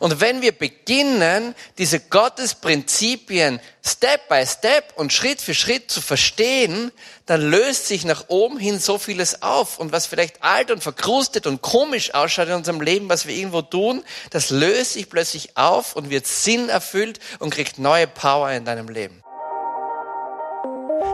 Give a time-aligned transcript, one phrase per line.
[0.00, 6.92] Und wenn wir beginnen, diese Gottesprinzipien Step by Step und Schritt für Schritt zu verstehen,
[7.26, 9.78] dann löst sich nach oben hin so vieles auf.
[9.78, 13.62] Und was vielleicht alt und verkrustet und komisch ausschaut in unserem Leben, was wir irgendwo
[13.62, 18.64] tun, das löst sich plötzlich auf und wird Sinn erfüllt und kriegt neue Power in
[18.64, 19.22] deinem Leben.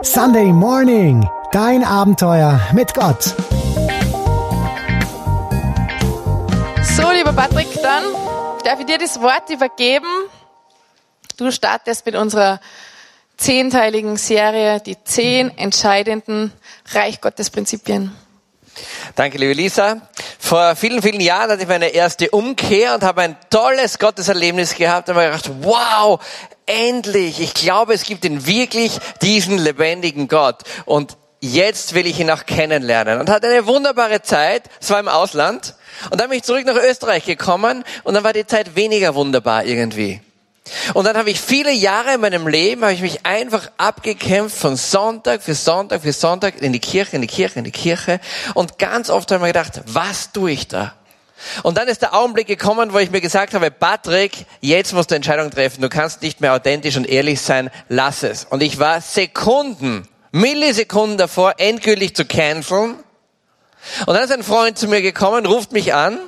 [0.01, 3.35] Sunday Morning, dein Abenteuer mit Gott.
[6.95, 8.03] So, lieber Patrick, dann
[8.65, 10.07] darf ich dir das Wort übergeben.
[11.37, 12.59] Du startest mit unserer
[13.37, 16.51] zehnteiligen Serie, die zehn entscheidenden
[16.93, 18.15] Reich Gottes Prinzipien.
[19.15, 20.01] Danke, liebe Lisa.
[20.39, 25.07] Vor vielen, vielen Jahren hatte ich meine erste Umkehr und habe ein tolles Gotteserlebnis gehabt.
[25.09, 26.19] Da habe gedacht, wow,
[26.65, 27.39] endlich.
[27.39, 30.63] Ich glaube, es gibt in wirklich diesen lebendigen Gott.
[30.85, 33.19] Und jetzt will ich ihn auch kennenlernen.
[33.19, 34.63] Und hatte eine wunderbare Zeit.
[34.79, 35.75] Es war im Ausland.
[36.09, 39.63] Und dann bin ich zurück nach Österreich gekommen und dann war die Zeit weniger wunderbar
[39.63, 40.21] irgendwie.
[40.93, 44.75] Und dann habe ich viele Jahre in meinem Leben, habe ich mich einfach abgekämpft von
[44.75, 48.19] Sonntag für Sonntag für Sonntag in die Kirche, in die Kirche, in die Kirche.
[48.55, 50.95] Und ganz oft habe ich mir gedacht, was tue ich da?
[51.61, 55.15] Und dann ist der Augenblick gekommen, wo ich mir gesagt habe, Patrick, jetzt musst du
[55.15, 55.81] Entscheidung treffen.
[55.81, 57.69] Du kannst nicht mehr authentisch und ehrlich sein.
[57.87, 58.45] Lass es.
[58.45, 62.95] Und ich war Sekunden, Millisekunden davor, endgültig zu canceln.
[64.05, 66.19] Und dann ist ein Freund zu mir gekommen, ruft mich an,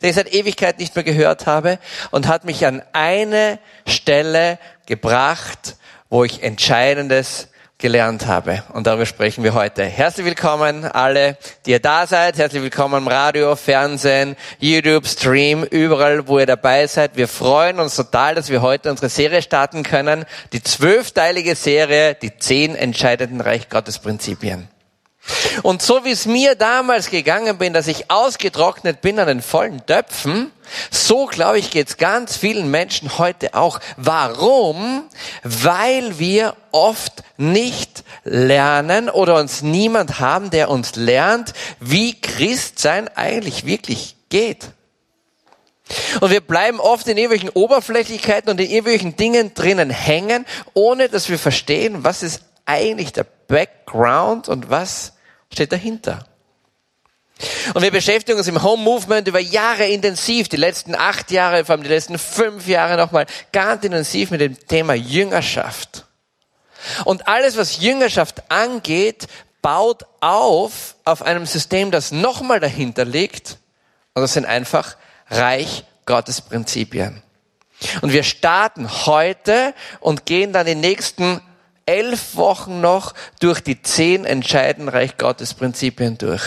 [0.00, 1.80] den ich seit Ewigkeit nicht mehr gehört habe,
[2.12, 5.74] und hat mich an eine Stelle gebracht,
[6.10, 8.62] wo ich Entscheidendes gelernt habe.
[8.72, 9.84] Und darüber sprechen wir heute.
[9.84, 12.38] Herzlich willkommen alle, die ihr da seid.
[12.38, 17.16] Herzlich willkommen im Radio, Fernsehen, YouTube, Stream, überall, wo ihr dabei seid.
[17.16, 20.24] Wir freuen uns total, dass wir heute unsere Serie starten können.
[20.52, 24.68] Die zwölfteilige Serie, die zehn entscheidenden Reich Gottes Prinzipien.
[25.62, 29.84] Und so wie es mir damals gegangen bin, dass ich ausgetrocknet bin an den vollen
[29.86, 30.52] Töpfen,
[30.90, 33.80] so glaube ich geht es ganz vielen Menschen heute auch.
[33.96, 35.04] Warum?
[35.42, 43.66] Weil wir oft nicht lernen oder uns niemand haben, der uns lernt, wie Christsein eigentlich
[43.66, 44.68] wirklich geht.
[46.20, 51.28] Und wir bleiben oft in irgendwelchen Oberflächlichkeiten und in irgendwelchen Dingen drinnen hängen, ohne dass
[51.28, 55.12] wir verstehen, was ist eigentlich der Background und was
[55.52, 56.26] steht dahinter.
[57.74, 61.74] Und wir beschäftigen uns im Home Movement über Jahre intensiv, die letzten acht Jahre, vor
[61.74, 66.06] allem die letzten fünf Jahre nochmal ganz intensiv mit dem Thema Jüngerschaft.
[67.04, 69.26] Und alles, was Jüngerschaft angeht,
[69.60, 73.58] baut auf auf einem System, das nochmal dahinter liegt.
[74.14, 74.96] Und das sind einfach
[75.30, 77.22] Reich Gottes Prinzipien.
[78.00, 81.40] Und wir starten heute und gehen dann die nächsten
[81.86, 86.42] elf Wochen noch durch die zehn entscheidenden Reich Gottes Prinzipien durch.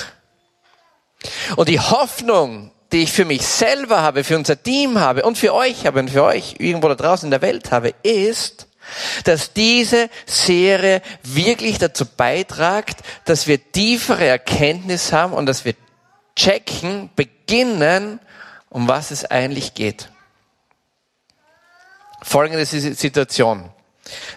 [1.56, 5.54] Und die Hoffnung, die ich für mich selber habe, für unser Team habe und für
[5.54, 8.68] euch habe und für euch irgendwo da draußen in der Welt habe, ist,
[9.24, 15.76] dass diese Serie wirklich dazu beitragt, dass wir tiefere Erkenntnis haben und dass wir
[16.36, 18.20] checken, beginnen,
[18.70, 20.10] um was es eigentlich geht.
[22.22, 23.72] Folgende Situation.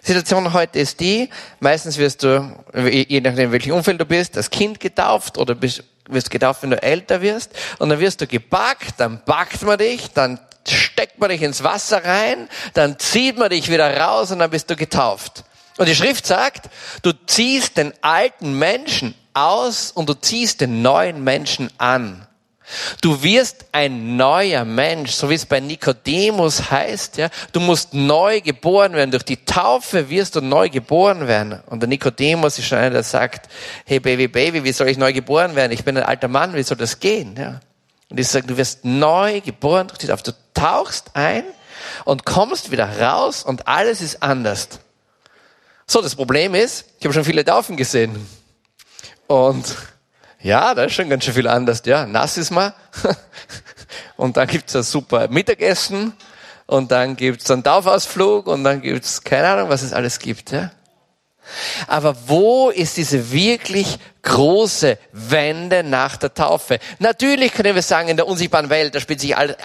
[0.02, 1.28] Situation heute ist die,
[1.60, 6.30] meistens wirst du, je nachdem welchem Umfeld du bist, das Kind getauft oder bist, wirst
[6.30, 7.50] getauft, wenn du älter wirst.
[7.78, 10.38] Und dann wirst du gepackt, dann packt man dich, dann
[10.68, 14.70] steckt man dich ins Wasser rein, dann zieht man dich wieder raus und dann bist
[14.70, 15.44] du getauft.
[15.78, 16.68] Und die Schrift sagt,
[17.02, 22.26] du ziehst den alten Menschen aus und du ziehst den neuen Menschen an.
[23.00, 27.28] Du wirst ein neuer Mensch, so wie es bei Nikodemus heißt, ja.
[27.52, 29.10] Du musst neu geboren werden.
[29.10, 31.60] Durch die Taufe wirst du neu geboren werden.
[31.66, 33.48] Und der Nikodemus ist schon einer, der sagt,
[33.84, 35.72] hey Baby, Baby, wie soll ich neu geboren werden?
[35.72, 37.34] Ich bin ein alter Mann, wie soll das gehen?
[37.38, 37.60] Ja.
[38.08, 40.22] Und ich sage, du wirst neu geboren durch die Taufe.
[40.22, 41.44] Du tauchst ein
[42.04, 44.68] und kommst wieder raus und alles ist anders.
[45.86, 48.26] So, das Problem ist, ich habe schon viele Taufen gesehen.
[49.26, 49.76] Und
[50.42, 51.82] ja, da ist schon ganz schön viel anders.
[51.84, 52.72] Ja, nass ist man.
[54.16, 56.14] und dann gibt's ein super Mittagessen.
[56.66, 58.46] Und dann gibt's einen Taufausflug.
[58.46, 60.50] Und dann gibt's keine Ahnung, was es alles gibt.
[60.50, 60.72] Ja?
[61.86, 66.78] Aber wo ist diese wirklich große Wende nach der Taufe?
[66.98, 69.56] Natürlich können wir sagen, in der unsichtbaren Welt, da spielt sich alles,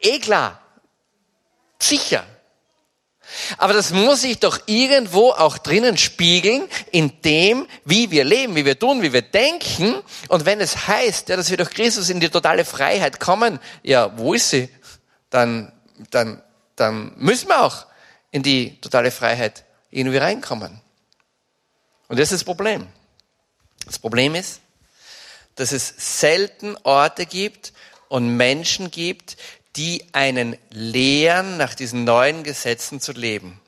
[0.00, 0.60] eh klar.
[1.78, 2.24] Sicher.
[3.58, 8.64] Aber das muss sich doch irgendwo auch drinnen spiegeln in dem, wie wir leben, wie
[8.64, 9.94] wir tun, wie wir denken.
[10.28, 14.16] Und wenn es heißt, ja, dass wir durch Christus in die totale Freiheit kommen, ja,
[14.18, 14.68] wo ist sie?
[15.30, 15.72] Dann,
[16.10, 16.42] dann,
[16.76, 17.86] dann müssen wir auch
[18.30, 20.80] in die totale Freiheit irgendwie reinkommen.
[22.08, 22.86] Und das ist das Problem.
[23.86, 24.60] Das Problem ist,
[25.56, 27.72] dass es selten Orte gibt
[28.08, 29.36] und Menschen gibt,
[29.76, 33.60] die einen lehren, nach diesen neuen Gesetzen zu leben.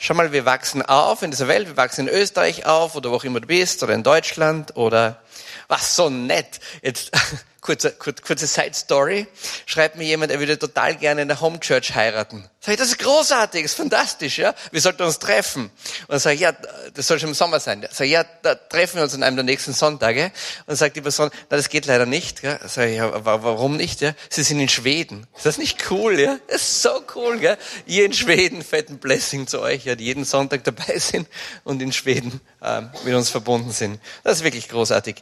[0.00, 3.16] Schau mal, wir wachsen auf in dieser Welt, wir wachsen in Österreich auf oder wo
[3.16, 5.22] auch immer du bist oder in Deutschland oder
[5.68, 6.60] was so nett.
[6.82, 7.12] Jetzt
[7.62, 9.26] kurze, kurze, kurze Side Story.
[9.64, 12.44] Schreibt mir jemand, er würde total gerne in der Home Church heiraten.
[12.60, 14.54] Sag ich, das ist großartig, das ist fantastisch, ja.
[14.70, 15.70] Wir sollten uns treffen.
[16.08, 16.52] Und sage ich, ja,
[16.94, 17.86] das soll schon im Sommer sein.
[17.90, 20.30] Sag ich, ja, da treffen wir uns an einem der nächsten Sonntage.
[20.66, 22.58] Und sagt die Person, na, das geht leider nicht, ja.
[22.68, 24.12] Sag ich, ja, warum nicht, ja?
[24.28, 25.26] Sie sind in Schweden.
[25.36, 26.38] Ist das nicht cool, ja?
[26.48, 27.56] Das ist so cool, ja.
[27.86, 31.28] Ihr in Schweden, fetten Blessing zu euch, ja, die jeden Sonntag dabei sind
[31.62, 34.00] und in Schweden ähm, mit uns verbunden sind.
[34.24, 35.16] Das ist wirklich großartig.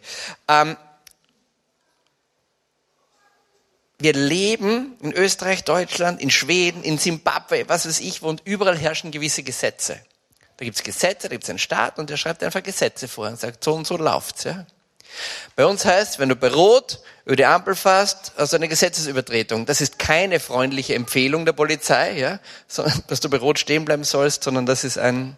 [0.49, 0.77] Ähm,
[4.01, 9.11] wir leben in Österreich, Deutschland, in Schweden, in Zimbabwe, was weiß ich, und überall herrschen
[9.11, 10.01] gewisse Gesetze.
[10.57, 13.63] Da gibt's Gesetze, da gibt's einen Staat und der schreibt einfach Gesetze vor und sagt,
[13.63, 14.45] so und so läuft's.
[14.45, 14.67] Ja?
[15.57, 19.67] Bei uns heißt, wenn du bei Rot über die Ampel fährst, also eine Gesetzesübertretung.
[19.67, 22.41] Das ist keine freundliche Empfehlung der Polizei, ja,
[23.07, 25.37] dass du bei Rot stehen bleiben sollst, sondern das ist ein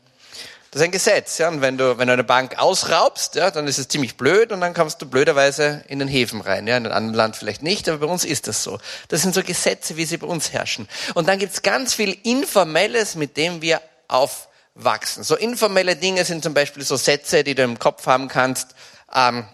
[0.73, 1.49] das ist ein Gesetz, ja.
[1.49, 4.63] Und wenn du, wenn du eine Bank ausraubst, ja, dann ist es ziemlich blöd und
[4.63, 6.79] dann kommst du blöderweise in den Häfen rein, ja.
[6.79, 8.79] In einem anderen Land vielleicht nicht, aber bei uns ist das so.
[9.09, 10.89] Das sind so Gesetze, wie sie bei uns herrschen.
[11.13, 15.25] Und dann gibt's ganz viel Informelles, mit dem wir aufwachsen.
[15.25, 18.69] So informelle Dinge sind zum Beispiel so Sätze, die du im Kopf haben kannst.
[19.15, 19.45] Ähm,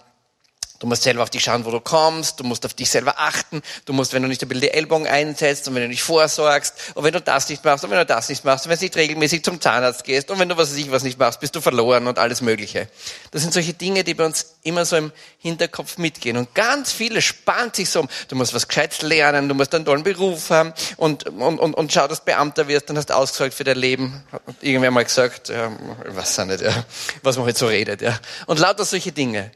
[0.79, 2.39] Du musst selber auf dich schauen, wo du kommst.
[2.39, 3.63] Du musst auf dich selber achten.
[3.85, 6.75] Du musst, wenn du nicht ein bisschen die Ellbogen einsetzt und wenn du nicht vorsorgst
[6.95, 8.85] und wenn du das nicht machst und wenn du das nicht machst und wenn du
[8.85, 11.57] nicht regelmäßig zum Zahnarzt gehst und wenn du was weiß ich was nicht machst, bist
[11.57, 12.89] du verloren und alles Mögliche.
[13.33, 16.37] Das sind solche Dinge, die bei uns immer so im Hinterkopf mitgehen.
[16.37, 18.09] Und ganz viele spannt sich so um.
[18.29, 21.93] Du musst was Gescheites lernen, du musst einen tollen Beruf haben und, und, und, und
[21.93, 24.23] schau, dass du Beamter wirst, dann hast du ausgesorgt für dein Leben.
[24.61, 25.73] Irgendwer mal gesagt, ja,
[26.07, 26.85] weiß nicht, ja,
[27.25, 28.01] was man heute so redet.
[28.01, 28.21] Ja.
[28.47, 29.51] Und lauter solche Dinge.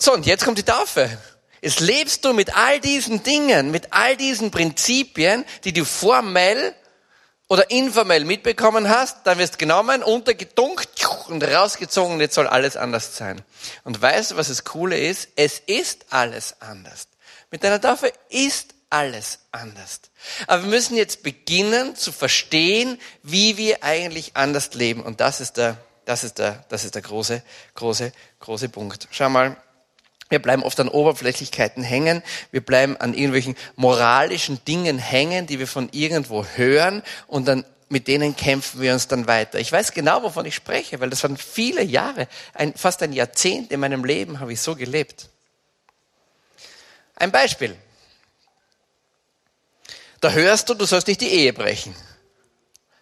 [0.00, 1.10] So, und jetzt kommt die Taufe.
[1.60, 6.72] Jetzt lebst du mit all diesen Dingen, mit all diesen Prinzipien, die du formell
[7.48, 10.88] oder informell mitbekommen hast, dann wirst genommen, untergedunkt
[11.28, 13.42] und rausgezogen, jetzt soll alles anders sein.
[13.82, 15.30] Und weißt du, was das Coole ist?
[15.34, 17.08] Es ist alles anders.
[17.50, 20.00] Mit deiner Taufe ist alles anders.
[20.46, 25.02] Aber wir müssen jetzt beginnen zu verstehen, wie wir eigentlich anders leben.
[25.02, 27.42] Und das ist der, das ist der, das ist der große,
[27.74, 29.08] große, große Punkt.
[29.10, 29.56] Schau mal,
[30.28, 32.22] wir bleiben oft an Oberflächlichkeiten hängen.
[32.50, 38.06] Wir bleiben an irgendwelchen moralischen Dingen hängen, die wir von irgendwo hören und dann mit
[38.06, 39.58] denen kämpfen wir uns dann weiter.
[39.58, 43.72] Ich weiß genau, wovon ich spreche, weil das waren viele Jahre, ein, fast ein Jahrzehnt
[43.72, 45.30] in meinem Leben habe ich so gelebt.
[47.16, 47.74] Ein Beispiel.
[50.20, 51.94] Da hörst du, du sollst nicht die Ehe brechen.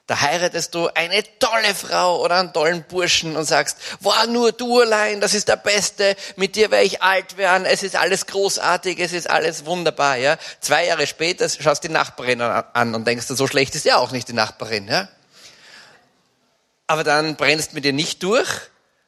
[0.07, 4.81] Da heiratest du eine tolle Frau oder einen tollen Burschen und sagst, wow, nur du
[4.81, 9.01] allein, das ist der Beste, mit dir werde ich alt werden, es ist alles großartig,
[9.01, 10.39] es ist alles wunderbar, ja.
[10.61, 14.13] Zwei Jahre später schaust die Nachbarin an und denkst du, so schlecht ist ja auch
[14.13, 15.09] nicht die Nachbarin, ja.
[16.87, 18.49] Aber dann brennst mit dir nicht durch,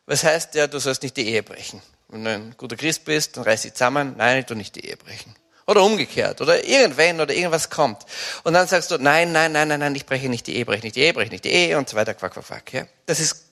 [0.06, 1.80] was heißt ja, du sollst nicht die Ehe brechen.
[2.08, 4.96] Wenn du ein guter Christ bist, dann reiß dich zusammen, nein, du nicht die Ehe
[4.96, 5.36] brechen.
[5.68, 6.40] Oder umgekehrt.
[6.40, 8.06] Oder irgendwann oder irgendwas kommt.
[8.42, 10.82] Und dann sagst du, nein, nein, nein, nein, nein, ich breche nicht die Ehe, breche
[10.82, 12.72] nicht die Ehe, breche nicht die Ehe und so weiter, quack, quack, quack.
[12.72, 12.86] Ja?
[13.04, 13.44] Das ist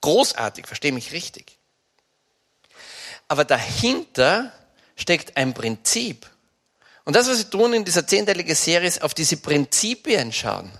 [0.00, 1.56] großartig, verstehe mich richtig.
[3.28, 4.52] Aber dahinter
[4.96, 6.28] steckt ein Prinzip.
[7.04, 10.72] Und das, was wir tun in dieser zehnteiligen Serie, ist auf diese Prinzipien schauen.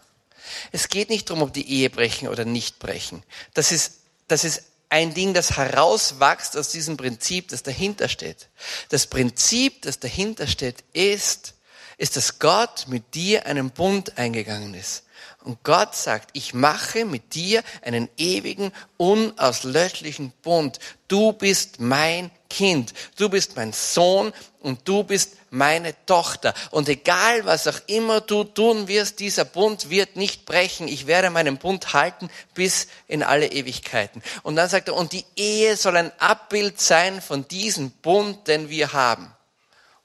[0.73, 3.23] Es geht nicht darum, ob die Ehe brechen oder nicht brechen.
[3.55, 8.49] Das ist, das ist ein Ding, das herauswächst aus diesem Prinzip, das dahinter steht.
[8.91, 11.55] Das Prinzip, das dahinter steht, ist,
[11.97, 15.05] ist, dass Gott mit dir einen Bund eingegangen ist.
[15.43, 20.79] Und Gott sagt, ich mache mit dir einen ewigen, unauslöschlichen Bund.
[21.09, 26.53] Du bist mein Kind, du bist mein Sohn und du bist meine Tochter.
[26.71, 30.89] Und egal, was auch immer du tun wirst, dieser Bund wird nicht brechen.
[30.89, 34.23] Ich werde meinen Bund halten bis in alle Ewigkeiten.
[34.43, 38.69] Und dann sagt er, und die Ehe soll ein Abbild sein von diesem Bund, den
[38.69, 39.33] wir haben.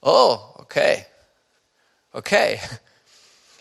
[0.00, 1.04] Oh, okay.
[2.12, 2.60] Okay.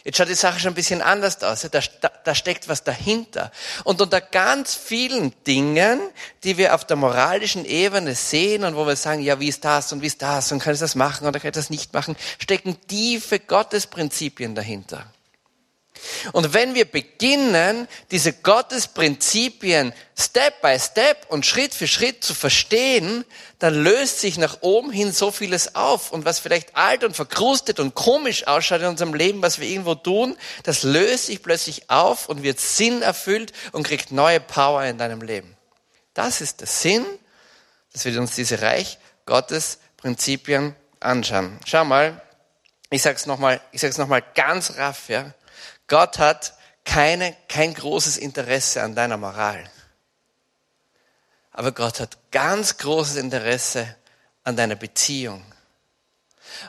[0.06, 1.68] Jetzt schaut die Sache schon ein bisschen anders aus.
[1.72, 1.80] Da,
[2.24, 3.52] da, steckt was dahinter.
[3.84, 6.00] Und unter ganz vielen Dingen,
[6.44, 9.92] die wir auf der moralischen Ebene sehen und wo wir sagen, ja, wie ist das
[9.92, 12.16] und wie ist das und kann ich das machen oder kann ich das nicht machen,
[12.38, 15.12] stecken tiefe Gottesprinzipien dahinter.
[16.32, 23.26] Und wenn wir beginnen, diese Gottesprinzipien Step by Step und Schritt für Schritt zu verstehen,
[23.60, 26.12] dann löst sich nach oben hin so vieles auf.
[26.12, 29.96] Und was vielleicht alt und verkrustet und komisch ausschaut in unserem Leben, was wir irgendwo
[29.96, 34.98] tun, das löst sich plötzlich auf und wird Sinn erfüllt und kriegt neue Power in
[34.98, 35.56] deinem Leben.
[36.14, 37.06] Das ist der Sinn,
[37.92, 41.60] dass wir uns diese Reich Gottes Prinzipien anschauen.
[41.66, 42.22] Schau mal,
[42.90, 45.34] ich sag's nochmal, ich sag's nochmal ganz raff, ja.
[45.88, 49.64] Gott hat keine, kein großes Interesse an deiner Moral.
[51.52, 53.96] Aber Gott hat ganz großes Interesse
[54.44, 55.44] an deiner Beziehung.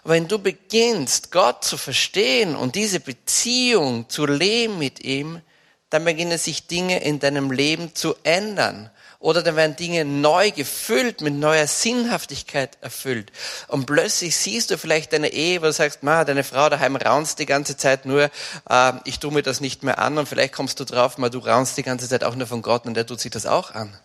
[0.04, 5.42] wenn du beginnst, Gott zu verstehen und diese Beziehung zu leben mit ihm,
[5.90, 8.90] dann beginnen sich Dinge in deinem Leben zu ändern.
[9.18, 13.32] Oder dann werden Dinge neu gefüllt, mit neuer Sinnhaftigkeit erfüllt.
[13.68, 17.38] Und plötzlich siehst du vielleicht deine Ehe, wo du sagst, Ma, deine Frau daheim raunst
[17.38, 18.30] die ganze Zeit nur,
[18.68, 20.18] äh, ich tue mir das nicht mehr an.
[20.18, 22.87] Und vielleicht kommst du drauf, Ma, du raunst die ganze Zeit auch nur von Gott
[22.87, 23.99] und der tut sich das auch an.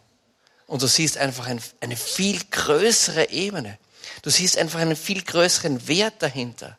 [0.68, 3.78] Und du siehst einfach ein, eine viel größere Ebene.
[4.22, 6.78] Du siehst einfach einen viel größeren Wert dahinter.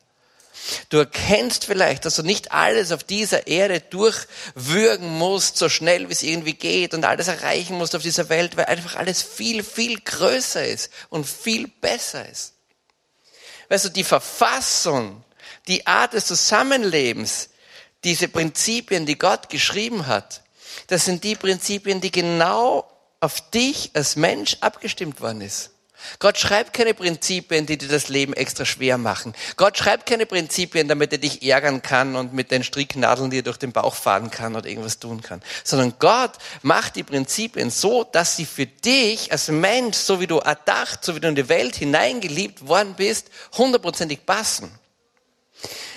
[0.90, 6.12] Du erkennst vielleicht, dass du nicht alles auf dieser Erde durchwürgen musst, so schnell wie
[6.12, 10.00] es irgendwie geht und alles erreichen musst auf dieser Welt, weil einfach alles viel, viel
[10.00, 12.54] größer ist und viel besser ist.
[13.68, 15.24] Weißt du, die Verfassung,
[15.66, 17.48] die Art des Zusammenlebens,
[18.04, 20.42] diese Prinzipien, die Gott geschrieben hat,
[20.88, 22.88] das sind die Prinzipien, die genau
[23.20, 25.71] auf dich als Mensch abgestimmt worden ist.
[26.18, 29.34] Gott schreibt keine Prinzipien, die dir das Leben extra schwer machen.
[29.56, 33.58] Gott schreibt keine Prinzipien, damit er dich ärgern kann und mit den Stricknadeln dir durch
[33.58, 35.42] den Bauch fahren kann oder irgendwas tun kann.
[35.64, 36.32] Sondern Gott
[36.62, 41.14] macht die Prinzipien so, dass sie für dich als Mensch, so wie du erdacht, so
[41.14, 44.70] wie du in die Welt hineingeliebt worden bist, hundertprozentig passen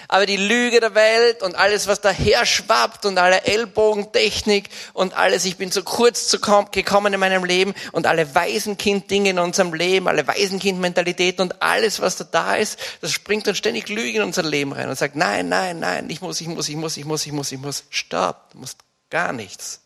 [0.08, 5.46] aber die Lüge der Welt und alles, was daher schwappt und alle Ellbogentechnik und alles,
[5.46, 6.32] ich bin zu kurz
[6.72, 12.18] gekommen in meinem Leben und alle Waisenkind-Dinge in unserem Leben, alle Waisenkind-Mentalitäten und alles, was
[12.18, 15.50] da da ist, das springt dann ständig Lüge in unser Leben rein und sagt, nein,
[15.50, 18.52] nein, nein, ich muss, ich muss, ich muss, ich muss, ich muss, ich muss, stopp,
[18.52, 19.82] du musst gar nichts.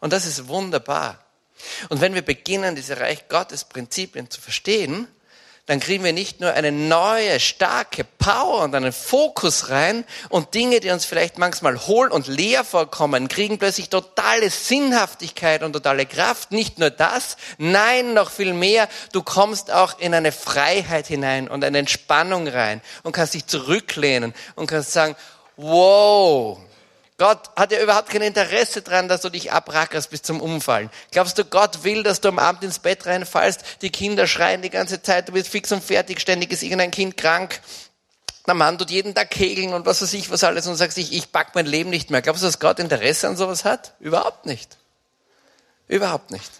[0.00, 1.18] Und das ist wunderbar.
[1.88, 5.08] Und wenn wir beginnen, diese Reich Gottes Prinzipien zu verstehen,
[5.66, 10.80] dann kriegen wir nicht nur eine neue, starke Power und einen Fokus rein und Dinge,
[10.80, 16.52] die uns vielleicht manchmal hohl und leer vorkommen, kriegen plötzlich totale Sinnhaftigkeit und totale Kraft.
[16.52, 18.88] Nicht nur das, nein, noch viel mehr.
[19.12, 24.34] Du kommst auch in eine Freiheit hinein und eine Entspannung rein und kannst dich zurücklehnen
[24.56, 25.16] und kannst sagen,
[25.56, 26.58] wow,
[27.16, 30.90] Gott hat ja überhaupt kein Interesse daran, dass du dich abrackerst bis zum Umfallen.
[31.12, 34.70] Glaubst du, Gott will, dass du am Abend ins Bett reinfallst, die Kinder schreien die
[34.70, 37.60] ganze Zeit, du bist fix und fertig, ständig ist irgendein Kind krank,
[38.46, 41.12] der Mann tut jeden Tag kegeln und was weiß ich was alles und sagst, ich,
[41.12, 42.20] ich pack mein Leben nicht mehr.
[42.20, 43.94] Glaubst du, dass Gott Interesse an sowas hat?
[44.00, 44.76] Überhaupt nicht.
[45.86, 46.50] Überhaupt nicht.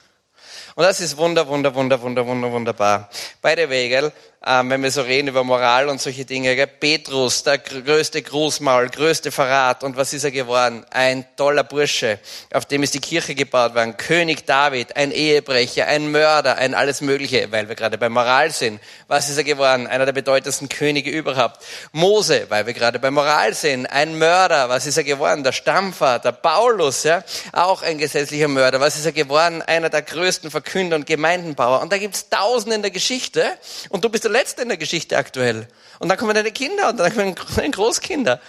[0.77, 3.11] Und das ist wunder, wunder, wunder, wunder, wunder, wunderbar.
[3.43, 4.13] By the way, gell,
[4.47, 6.55] ähm, wenn wir so reden über Moral und solche Dinge.
[6.55, 6.67] Gell?
[6.67, 9.83] Petrus, der größte Großmaul, größte Verrat.
[9.83, 10.85] Und was ist er geworden?
[10.91, 12.19] Ein toller Bursche,
[12.53, 13.97] auf dem ist die Kirche gebaut worden.
[13.97, 18.81] König David, ein Ehebrecher, ein Mörder, ein alles Mögliche, weil wir gerade bei Moral sind.
[19.09, 19.87] Was ist er geworden?
[19.87, 21.61] Einer der bedeutendsten Könige überhaupt.
[21.93, 23.87] Mose, weil wir gerade bei Moral sind.
[23.87, 24.69] Ein Mörder.
[24.69, 25.43] Was ist er geworden?
[25.43, 26.33] Der Stammvater.
[26.33, 28.81] Paulus, ja, auch ein gesetzlicher Mörder.
[28.81, 29.63] Was ist er geworden?
[29.63, 31.81] Einer der größten Verkünder und Gemeindenbauer.
[31.81, 33.45] Und da gibt's Tausende in der Geschichte.
[33.89, 35.69] Und du bist der Letzte in der Geschichte aktuell.
[36.01, 38.41] Und dann kommen deine Kinder und dann kommen deine Großkinder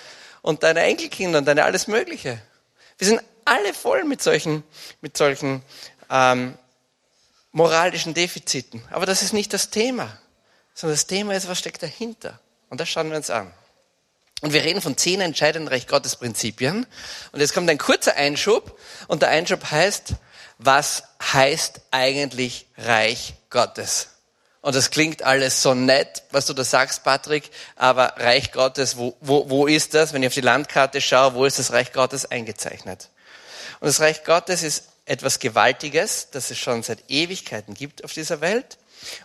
[0.42, 2.42] und deine Enkelkinder und deine alles Mögliche.
[2.98, 4.63] Wir sind alle voll mit solchen,
[5.01, 5.62] mit solchen
[6.10, 6.58] ähm,
[7.51, 8.84] moralischen Defiziten.
[8.89, 10.18] Aber das ist nicht das Thema,
[10.74, 12.39] sondern das Thema ist, was steckt dahinter.
[12.70, 13.54] Und das schauen wir uns an.
[14.42, 16.86] Und wir reden von zehn entscheidenden Recht Gottes Prinzipien.
[17.32, 18.77] Und jetzt kommt ein kurzer Einschub.
[19.08, 20.15] Und der Einschub heißt,
[20.58, 24.15] was heißt eigentlich Reich Gottes?
[24.66, 29.16] Und das klingt alles so nett, was du da sagst, Patrick, aber Reich Gottes, wo,
[29.22, 30.12] wo, wo ist das?
[30.12, 33.12] Wenn ich auf die Landkarte schaue, wo ist das Reich Gottes eingezeichnet?
[33.80, 38.42] Und das Reich Gottes ist etwas Gewaltiges, das es schon seit Ewigkeiten gibt auf dieser
[38.42, 38.80] Welt.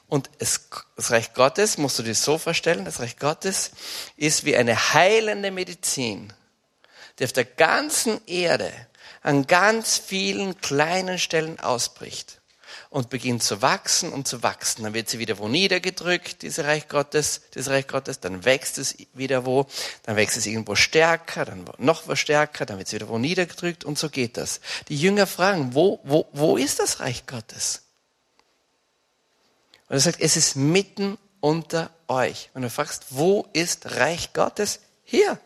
[0.09, 3.71] Und es, das Reich Gottes, musst du dir so vorstellen, das Reich Gottes
[4.19, 6.35] ist wie eine heilende Medizin,
[7.19, 8.71] die auf der ganzen Erde
[9.23, 12.40] an ganz vielen kleinen Stellen ausbricht
[12.91, 14.83] und beginnt zu wachsen und zu wachsen.
[14.83, 18.97] Dann wird sie wieder wo niedergedrückt, diese Reich Gottes, das Reich Gottes, dann wächst es
[19.15, 19.67] wieder wo,
[20.03, 23.85] dann wächst es irgendwo stärker, dann noch was stärker, dann wird es wieder wo niedergedrückt
[23.85, 24.61] und so geht das.
[24.89, 27.83] Die Jünger fragen, wo, wo, wo ist das Reich Gottes?
[29.89, 32.51] Und er sagt, es ist mitten unter euch.
[32.55, 34.81] Und du fragst, wo ist Reich Gottes?
[35.05, 35.39] Hier.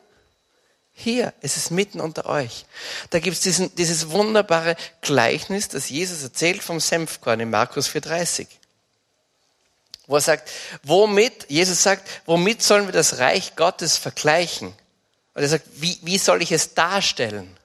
[0.97, 2.67] Hier, es ist mitten unter euch.
[3.11, 8.47] Da gibt es dieses wunderbare Gleichnis, das Jesus erzählt vom Senfkorn in Markus 4,30.
[10.07, 10.51] Wo er sagt,
[10.85, 14.69] womit, Jesus sagt, womit sollen wir das Reich Gottes vergleichen?
[15.35, 17.57] Und er sagt, wie, wie soll ich es darstellen?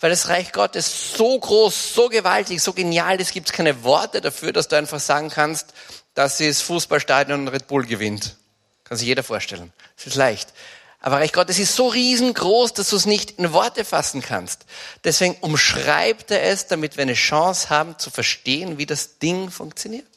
[0.00, 4.20] Weil das Reich Gottes so groß, so gewaltig, so genial ist, gibt es keine Worte
[4.20, 5.74] dafür, dass du einfach sagen kannst,
[6.14, 8.36] dass das Fußballstadion Red Bull gewinnt.
[8.84, 9.72] Kann sich jeder vorstellen.
[9.96, 10.52] Das ist leicht.
[11.00, 14.66] Aber Reich Gottes ist so riesengroß, dass du es nicht in Worte fassen kannst.
[15.04, 20.08] Deswegen umschreibt er es, damit wir eine Chance haben zu verstehen, wie das Ding funktioniert.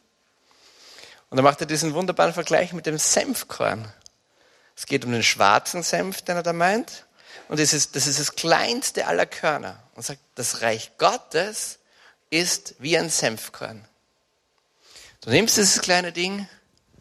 [1.30, 3.92] Und dann macht er diesen wunderbaren Vergleich mit dem Senfkorn.
[4.76, 7.06] Es geht um den schwarzen Senf, den er da meint.
[7.48, 9.82] Und das ist, das ist das kleinste aller Körner.
[9.96, 11.78] Und sagt, das Reich Gottes
[12.32, 13.88] ist wie ein Senfkorn.
[15.22, 16.48] Du nimmst dieses kleine Ding,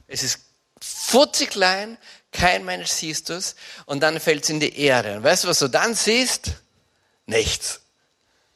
[0.06, 0.40] es ist
[0.80, 1.96] futzig klein,
[2.32, 3.56] kein Mensch siehst es,
[3.86, 5.16] und dann fällt es in die Erde.
[5.16, 6.52] Und weißt du, was du dann siehst?
[7.26, 7.80] Nichts.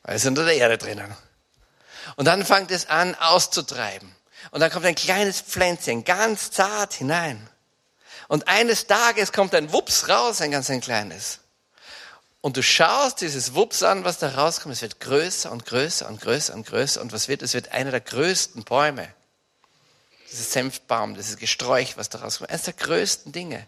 [0.03, 1.15] Weil es unter der Erde drinnen.
[2.17, 4.15] Und dann fängt es an auszutreiben.
[4.51, 7.49] Und dann kommt ein kleines Pflänzchen ganz zart hinein.
[8.29, 11.41] Und eines Tages kommt ein Wups raus, ein ganz ein kleines.
[12.41, 14.75] Und du schaust dieses Wups an, was da rauskommt.
[14.75, 17.01] Es wird größer und größer und größer und größer.
[17.01, 17.43] Und was wird?
[17.43, 19.09] Es wird einer der größten Bäume.
[20.31, 22.51] Dieses Senfbaum, dieses Gesträuch, was da rauskommt.
[22.51, 23.67] Eines der größten Dinge.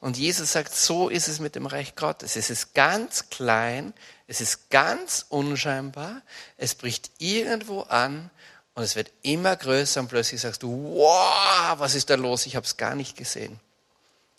[0.00, 2.34] Und Jesus sagt, so ist es mit dem Reich Gottes.
[2.34, 3.94] Es ist ganz klein,
[4.26, 6.22] es ist ganz unscheinbar,
[6.56, 8.30] es bricht irgendwo an
[8.74, 12.46] und es wird immer größer und plötzlich sagst du, wow, was ist da los?
[12.46, 13.60] Ich habe es gar nicht gesehen.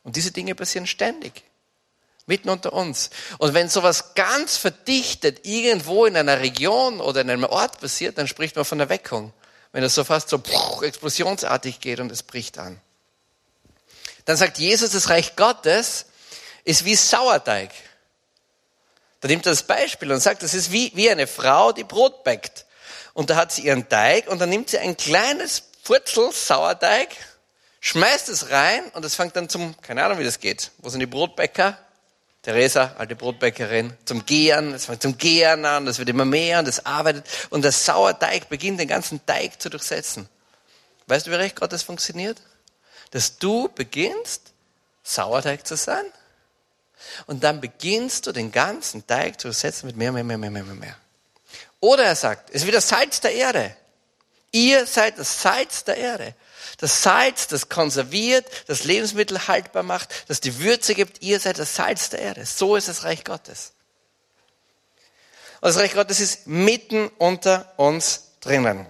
[0.04, 1.44] Und diese Dinge passieren ständig.
[2.26, 3.10] Mitten unter uns.
[3.38, 8.28] Und wenn sowas ganz verdichtet irgendwo in einer Region oder in einem Ort passiert, dann
[8.28, 9.32] spricht man von Erweckung.
[9.74, 10.42] Wenn es so fast so
[10.82, 12.80] explosionsartig geht und es bricht an.
[14.24, 16.06] Dann sagt Jesus, das Reich Gottes
[16.64, 17.72] ist wie Sauerteig.
[19.20, 22.24] Da nimmt er das Beispiel und sagt, das ist wie, wie eine Frau, die Brot
[22.24, 22.66] backt.
[23.14, 27.10] Und da hat sie ihren Teig und dann nimmt sie ein kleines Purzel Sauerteig,
[27.82, 30.72] schmeißt es rein und es fängt dann zum, keine Ahnung wie das geht.
[30.78, 31.78] Wo sind die Brotbäcker?
[32.44, 36.68] Theresa, alte Brotbäckerin, zum Gären, es fängt zum Gären an, das wird immer mehr und
[36.68, 40.28] das arbeitet und der Sauerteig beginnt den ganzen Teig zu durchsetzen.
[41.08, 42.42] Weißt du, wie recht Gott das funktioniert?
[43.12, 44.52] Dass du beginnst,
[45.04, 46.04] Sauerteig zu sein
[47.28, 50.64] und dann beginnst du den ganzen Teig zu durchsetzen mit mehr, mehr, mehr, mehr, mehr,
[50.64, 50.98] mehr, mehr.
[51.80, 53.74] Oder er sagt, es ist wie das Salz der Erde.
[54.52, 56.36] Ihr seid das Salz der Erde.
[56.78, 61.22] Das Salz, das konserviert, das Lebensmittel haltbar macht, das die Würze gibt.
[61.22, 62.46] Ihr seid das Salz der Erde.
[62.46, 63.74] So ist das Reich Gottes.
[65.62, 68.86] Und das Reich Gottes ist mitten unter uns drinnen.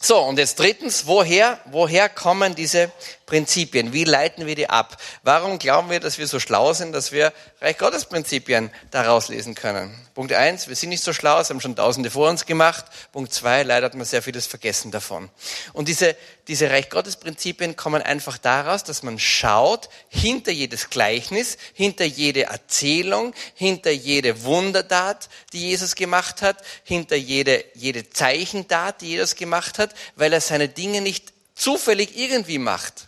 [0.00, 2.92] So, und jetzt drittens, woher, woher kommen diese
[3.26, 3.92] Prinzipien?
[3.92, 4.96] Wie leiten wir die ab?
[5.22, 9.54] Warum glauben wir, dass wir so schlau sind, dass wir Reich Gottes Prinzipien daraus lesen
[9.54, 9.94] können?
[10.14, 12.84] Punkt eins, wir sind nicht so schlau, es haben schon Tausende vor uns gemacht.
[13.12, 15.30] Punkt zwei, leider hat man sehr vieles vergessen davon.
[15.72, 16.16] Und diese,
[16.48, 22.44] diese Reich Gottes Prinzipien kommen einfach daraus, dass man schaut, hinter jedes Gleichnis, hinter jede
[22.44, 29.78] Erzählung, hinter jede Wundertat, die Jesus gemacht hat, hinter jede, jede Zeichentat, die Jesus gemacht
[29.78, 33.06] hat, weil er seine Dinge nicht zufällig irgendwie macht,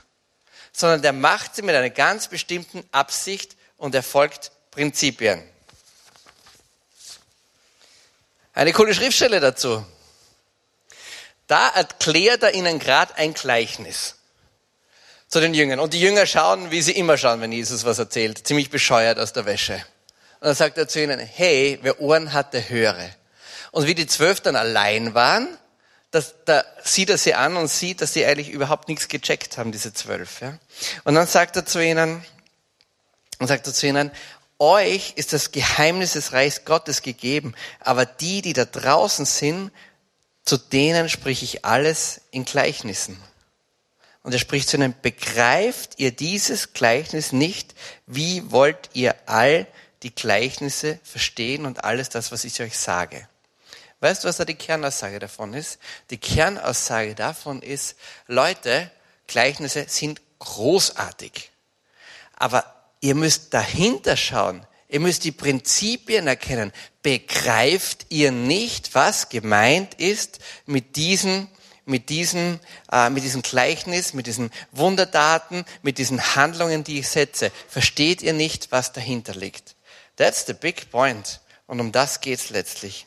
[0.76, 5.42] sondern der macht sie mit einer ganz bestimmten Absicht und er folgt Prinzipien.
[8.52, 9.84] Eine coole Schriftstelle dazu.
[11.46, 14.16] Da erklärt er ihnen gerade ein Gleichnis
[15.28, 15.80] zu den Jüngern.
[15.80, 18.46] Und die Jünger schauen, wie sie immer schauen, wenn Jesus was erzählt.
[18.46, 19.74] Ziemlich bescheuert aus der Wäsche.
[20.40, 23.10] Und dann sagt er zu ihnen, hey, wer Ohren hatte, höre.
[23.70, 25.48] Und wie die zwölf dann allein waren,
[26.10, 29.72] das, da sieht er sie an und sieht, dass sie eigentlich überhaupt nichts gecheckt haben,
[29.72, 30.40] diese zwölf.
[30.40, 30.58] Ja?
[31.04, 32.24] Und dann sagt er zu ihnen,
[33.38, 34.10] und sagt er zu ihnen,
[34.58, 39.70] euch ist das Geheimnis des Reichs Gottes gegeben, aber die, die da draußen sind,
[40.44, 43.20] zu denen sprich ich alles in Gleichnissen.
[44.22, 47.74] Und er spricht zu ihnen, begreift ihr dieses Gleichnis nicht?
[48.06, 49.66] Wie wollt ihr all
[50.02, 53.28] die Gleichnisse verstehen und alles das, was ich euch sage?
[54.06, 55.78] Weißt du, was da die Kernaussage davon ist?
[56.10, 58.90] Die Kernaussage davon ist, Leute,
[59.26, 61.50] Gleichnisse sind großartig.
[62.36, 64.66] Aber Ihr müsst dahinter schauen.
[64.88, 66.72] Ihr müsst die Prinzipien erkennen.
[67.02, 71.48] Begreift ihr nicht, was gemeint ist mit diesen
[71.88, 72.58] mit diesem,
[72.90, 77.52] äh, mit diesem Gleichnis, mit diesen Wunderdaten, mit diesen Handlungen, die ich setze.
[77.68, 79.76] Versteht ihr nicht, was dahinter liegt?
[80.16, 81.40] That's the big point.
[81.68, 83.06] Und um das geht's letztlich.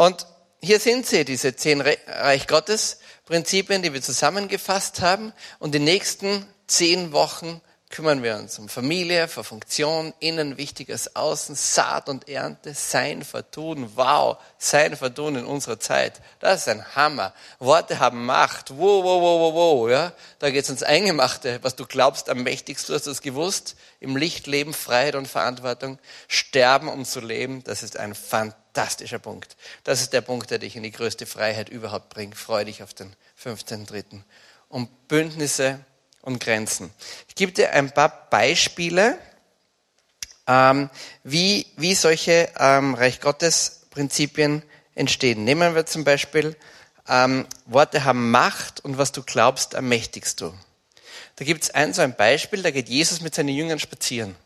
[0.00, 0.26] Und
[0.62, 5.34] hier sind sie, diese zehn Reich Gottes Prinzipien, die wir zusammengefasst haben.
[5.58, 11.56] Und die nächsten zehn Wochen kümmern wir uns um Familie, für Funktion, innen wichtiges Außen,
[11.56, 13.90] Saat und Ernte, sein Vertun.
[13.96, 16.22] Wow, sein Vertun in unserer Zeit.
[16.38, 17.34] Das ist ein Hammer.
[17.58, 18.70] Worte haben Macht.
[18.70, 19.90] Wow, wow, wow, wow, wow.
[19.90, 20.12] Ja?
[20.38, 21.58] Da geht's ins Eingemachte.
[21.62, 23.74] Was du glaubst, am mächtigsten, du hast es gewusst.
[23.98, 25.98] Im Licht leben, Freiheit und Verantwortung.
[26.28, 27.64] Sterben, um zu leben.
[27.64, 29.56] Das ist ein fantastischer Punkt.
[29.82, 32.36] Das ist der Punkt, der dich in die größte Freiheit überhaupt bringt.
[32.36, 34.20] Freu dich auf den 15.3.
[34.68, 35.80] Um Bündnisse
[36.22, 36.90] und Grenzen.
[37.28, 39.18] Ich gebe dir ein paar Beispiele
[40.46, 40.90] ähm,
[41.24, 44.62] wie, wie solche ähm, Reich Gottes Prinzipien
[44.94, 45.44] entstehen.
[45.44, 46.56] Nehmen wir zum Beispiel,
[47.08, 50.52] ähm, Worte haben Macht und was du glaubst, ermächtigst du.
[51.36, 54.36] Da gibt es ein so ein Beispiel, da geht Jesus mit seinen Jüngern spazieren.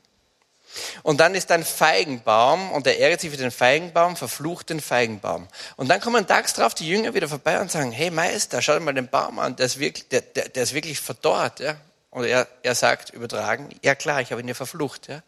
[1.02, 5.48] Und dann ist ein Feigenbaum und er ärgert sich für den Feigenbaum, verflucht den Feigenbaum.
[5.76, 8.80] Und dann kommen tags drauf die Jünger wieder vorbei und sagen, hey Meister, schau dir
[8.80, 11.60] mal den Baum an, der ist wirklich, der, der, der ist wirklich verdorrt.
[11.60, 11.76] Ja?
[12.10, 15.08] Und er, er sagt, übertragen, ja klar, ich habe ihn ja verflucht.
[15.08, 15.22] Ja?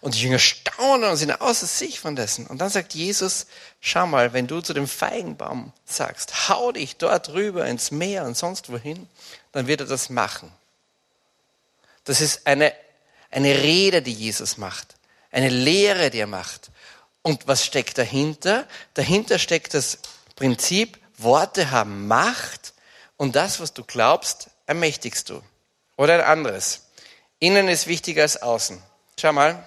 [0.00, 2.46] Und die Jünger staunen und sind außer sich von dessen.
[2.46, 3.46] Und dann sagt Jesus,
[3.80, 8.36] schau mal, wenn du zu dem Feigenbaum sagst, hau dich dort rüber ins Meer und
[8.36, 9.08] sonst wohin,
[9.52, 10.52] dann wird er das machen.
[12.04, 12.72] Das ist eine,
[13.30, 14.96] eine Rede, die Jesus macht.
[15.30, 16.70] Eine Lehre, die er macht.
[17.22, 18.66] Und was steckt dahinter?
[18.94, 19.98] Dahinter steckt das
[20.36, 22.72] Prinzip, Worte haben Macht
[23.16, 25.42] und das, was du glaubst, ermächtigst du.
[25.96, 26.86] Oder ein anderes.
[27.38, 28.82] Innen ist wichtiger als außen.
[29.20, 29.66] Schau mal,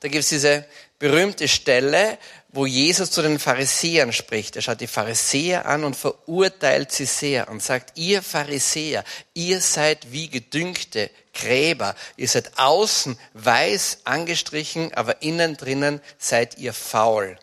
[0.00, 0.64] da gibt es diese
[1.00, 2.18] berühmte Stelle,
[2.52, 4.56] wo Jesus zu den Pharisäern spricht.
[4.56, 10.10] Er schaut die Pharisäer an und verurteilt sie sehr und sagt, ihr Pharisäer, ihr seid
[10.12, 11.94] wie gedüngte Gräber.
[12.16, 17.38] Ihr seid außen weiß angestrichen, aber innen drinnen seid ihr faul.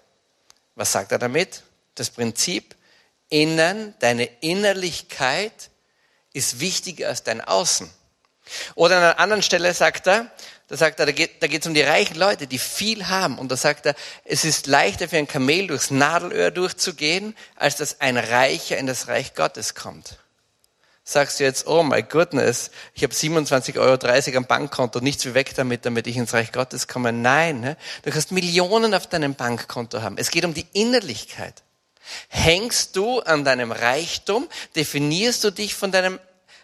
[0.76, 1.64] Was sagt er damit?
[1.96, 2.76] Das Prinzip,
[3.30, 5.70] innen, deine Innerlichkeit
[6.34, 7.90] ist wichtiger als dein Außen.
[8.76, 10.32] Oder an einer anderen Stelle sagt er,
[10.68, 13.40] da sagt er, da geht geht's um die reichen Leute, die viel haben.
[13.40, 18.02] Und da sagt er, es ist leichter für ein Kamel durchs Nadelöhr durchzugehen, als dass
[18.02, 20.18] ein Reicher in das Reich Gottes kommt.
[21.06, 25.56] Sagst du jetzt, oh my goodness, ich habe 27,30 Euro am Bankkonto, nichts wie weg
[25.56, 27.14] damit, damit ich ins Reich Gottes komme.
[27.14, 27.78] Nein, ne?
[28.04, 30.18] du kannst Millionen auf deinem Bankkonto haben.
[30.18, 31.64] Es geht um die Innerlichkeit.
[32.28, 34.50] Hängst du an deinem Reichtum?
[34.76, 36.20] Definierst du dich von deinem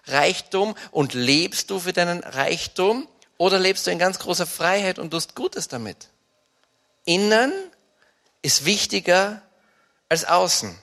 [0.08, 3.08] Reichtum und lebst du für deinen Reichtum?
[3.38, 6.10] Oder lebst du in ganz großer Freiheit und tust Gutes damit?
[7.06, 7.52] Innen
[8.42, 9.42] ist wichtiger
[10.10, 10.76] als außen.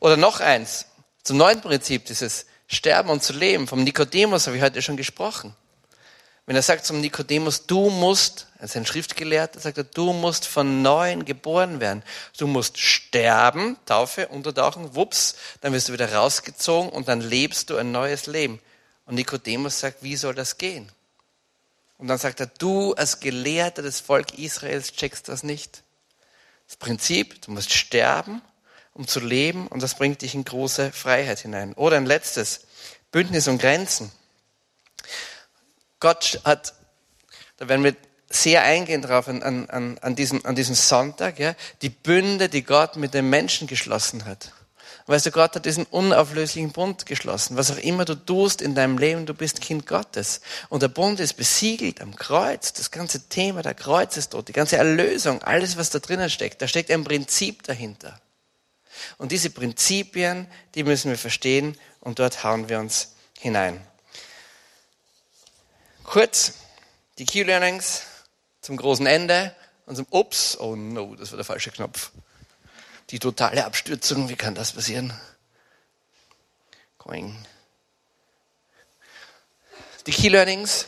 [0.00, 0.86] Oder noch eins,
[1.22, 3.66] zum neuen Prinzip, dieses Sterben und zu leben.
[3.66, 5.54] Vom Nikodemus habe ich heute schon gesprochen.
[6.46, 10.82] Wenn er sagt zum Nikodemus, du musst, als ein Schriftgelehrter sagt er, du musst von
[10.82, 12.02] neuem geboren werden.
[12.38, 17.76] Du musst sterben, Taufe, untertauchen, wups, dann wirst du wieder rausgezogen und dann lebst du
[17.76, 18.60] ein neues Leben.
[19.06, 20.90] Und Nikodemus sagt, wie soll das gehen?
[22.00, 25.82] Und dann sagt er, du als Gelehrter des Volk Israels checkst das nicht.
[26.66, 28.40] Das Prinzip, du musst sterben,
[28.94, 31.74] um zu leben und das bringt dich in große Freiheit hinein.
[31.74, 32.62] Oder ein letztes,
[33.12, 34.10] Bündnis und Grenzen.
[36.00, 36.72] Gott hat,
[37.58, 37.94] da werden wir
[38.30, 42.96] sehr eingehen drauf an, an, an, diesem, an diesem Sonntag, ja, die Bünde, die Gott
[42.96, 44.52] mit den Menschen geschlossen hat.
[45.10, 47.56] Weißt du, Gott hat diesen unauflöslichen Bund geschlossen.
[47.56, 50.40] Was auch immer du tust in deinem Leben, du bist Kind Gottes.
[50.68, 52.72] Und der Bund ist besiegelt am Kreuz.
[52.74, 56.92] Das ganze Thema der Kreuzestod, die ganze Erlösung, alles, was da drinnen steckt, da steckt
[56.92, 58.20] ein Prinzip dahinter.
[59.18, 60.46] Und diese Prinzipien,
[60.76, 63.84] die müssen wir verstehen und dort hauen wir uns hinein.
[66.04, 66.52] Kurz,
[67.18, 68.02] die Key Learnings
[68.60, 72.12] zum großen Ende und zum Ups, oh no, das war der falsche Knopf
[73.10, 74.28] die totale Abstürzung.
[74.28, 75.12] Wie kann das passieren?
[76.98, 77.36] Going.
[80.06, 80.86] Die Key Learnings.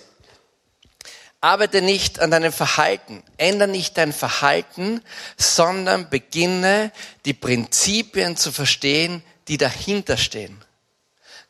[1.41, 5.03] Arbeite nicht an deinem Verhalten, ändere nicht dein Verhalten,
[5.37, 6.93] sondern beginne
[7.25, 10.65] die Prinzipien zu verstehen, die dahinter stehen.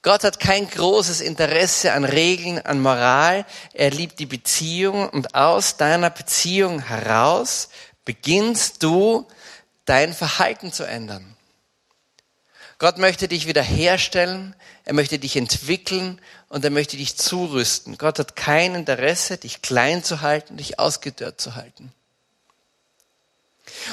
[0.01, 3.45] Gott hat kein großes Interesse an Regeln, an Moral.
[3.75, 7.69] Er liebt die Beziehung und aus deiner Beziehung heraus
[8.07, 9.29] beginnst du
[9.85, 11.37] dein Verhalten zu ändern.
[12.79, 17.97] Gott möchte dich wiederherstellen, er möchte dich entwickeln und er möchte dich zurüsten.
[17.97, 21.93] Gott hat kein Interesse, dich klein zu halten, dich ausgedörrt zu halten.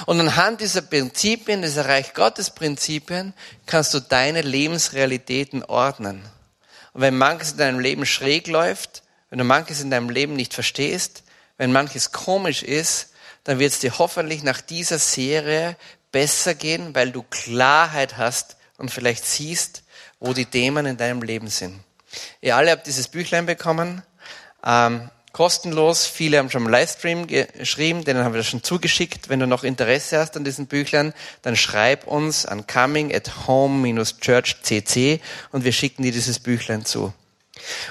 [0.05, 3.33] Und anhand dieser Prinzipien, dieser Reich Gottes Prinzipien,
[3.65, 6.23] kannst du deine Lebensrealitäten ordnen.
[6.93, 10.53] Und wenn manches in deinem Leben schräg läuft, wenn du manches in deinem Leben nicht
[10.53, 11.23] verstehst,
[11.57, 13.08] wenn manches komisch ist,
[13.43, 15.75] dann wird es dir hoffentlich nach dieser Serie
[16.11, 19.83] besser gehen, weil du Klarheit hast und vielleicht siehst,
[20.19, 21.79] wo die Themen in deinem Leben sind.
[22.41, 24.01] Ihr alle habt dieses Büchlein bekommen,
[24.65, 26.05] ähm, kostenlos.
[26.05, 29.29] Viele haben schon im Livestream geschrieben, denen haben wir das schon zugeschickt.
[29.29, 35.21] Wenn du noch Interesse hast an diesen Büchlein, dann schreib uns an coming at home-church.cc
[35.51, 37.13] und wir schicken dir dieses Büchlein zu.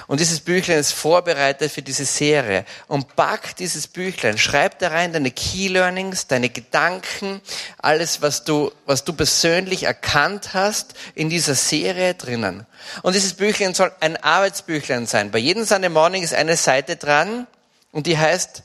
[0.07, 2.65] Und dieses Büchlein ist vorbereitet für diese Serie.
[2.87, 7.41] Und pack dieses Büchlein, schreib da rein deine Key Learnings, deine Gedanken,
[7.77, 12.65] alles, was du, was du persönlich erkannt hast in dieser Serie drinnen.
[13.01, 15.31] Und dieses Büchlein soll ein Arbeitsbüchlein sein.
[15.31, 17.47] Bei jedem Sunday Morning ist eine Seite dran
[17.91, 18.63] und die heißt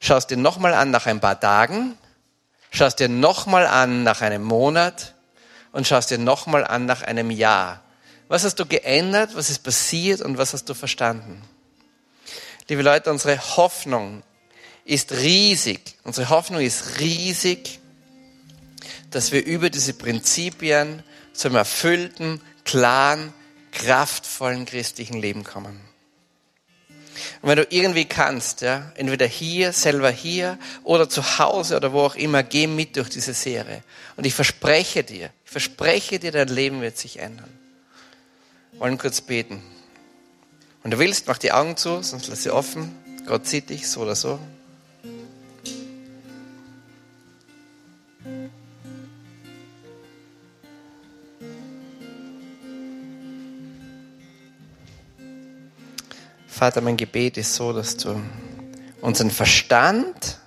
[0.00, 1.98] schaust dir nochmal an nach ein paar Tagen,
[2.70, 5.14] schaust dir nochmal an nach einem Monat
[5.72, 7.82] und schaust dir nochmal an nach einem Jahr.
[8.28, 11.42] Was hast du geändert, was ist passiert und was hast du verstanden?
[12.68, 14.22] Liebe Leute, unsere Hoffnung
[14.84, 15.80] ist riesig.
[16.04, 17.80] Unsere Hoffnung ist riesig,
[19.10, 23.32] dass wir über diese Prinzipien zum erfüllten, klaren,
[23.72, 25.80] kraftvollen christlichen Leben kommen.
[27.40, 32.02] Und wenn du irgendwie kannst, ja, entweder hier, selber hier oder zu Hause oder wo
[32.02, 33.82] auch immer, geh mit durch diese Serie.
[34.16, 37.58] Und ich verspreche dir, ich verspreche dir, dein Leben wird sich ändern.
[38.78, 39.60] Wollen kurz beten.
[40.82, 42.94] Wenn du willst, mach die Augen zu, sonst lass sie offen.
[43.26, 44.38] Gott sieht dich so oder so.
[56.46, 58.20] Vater, mein Gebet ist so, dass du
[59.00, 60.38] unseren Verstand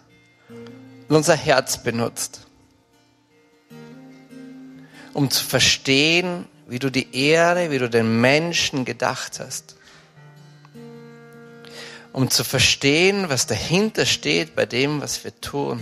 [1.08, 2.48] und unser Herz benutzt,
[5.13, 9.75] um zu verstehen, wie du die Erde, wie du den Menschen gedacht hast.
[12.13, 15.81] Um zu verstehen, was dahinter steht bei dem, was wir tun.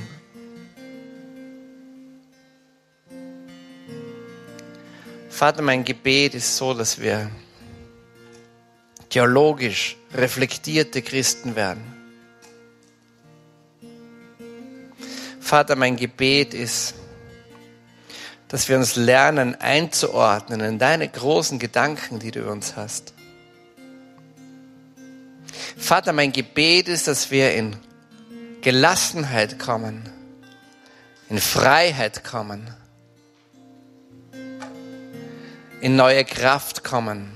[5.29, 7.29] Vater, mein Gebet ist so, dass wir
[9.09, 11.83] theologisch reflektierte Christen werden.
[15.39, 16.95] Vater, mein Gebet ist,
[18.49, 23.13] dass wir uns lernen einzuordnen in deine großen Gedanken, die du über uns hast.
[25.77, 27.77] Vater, mein Gebet ist, dass wir in
[28.61, 30.09] Gelassenheit kommen,
[31.29, 32.73] in Freiheit kommen,
[35.79, 37.31] in neue Kraft kommen,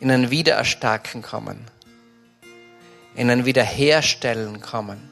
[0.00, 1.64] in ein Wiedererstarken kommen,
[3.14, 5.10] in ein Wiederherstellen kommen.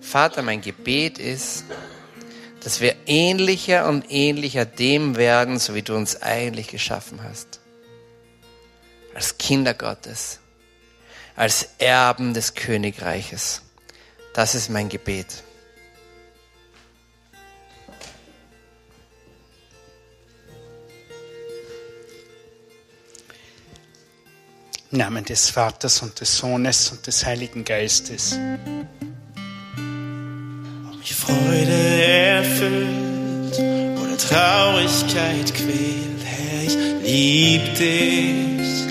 [0.00, 1.64] Vater, mein Gebet ist,
[2.68, 7.60] dass wir ähnlicher und ähnlicher dem werden, so wie du uns eigentlich geschaffen hast.
[9.14, 10.40] Als Kinder Gottes,
[11.34, 13.62] als Erben des Königreiches.
[14.34, 15.44] Das ist mein Gebet.
[24.90, 28.38] Im Namen des Vaters und des Sohnes und des Heiligen Geistes.
[31.08, 33.58] Mich Freude erfüllt
[33.98, 38.84] oder Traurigkeit quält, Herr, ich lieb dich,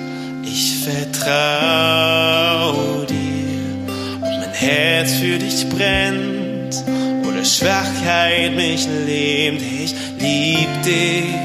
[0.44, 2.74] ich vertrau
[3.06, 3.86] dir.
[4.16, 6.84] Ob mein Herz für dich brennt
[7.28, 11.36] oder Schwachheit mich lähmt, ich lieb dich,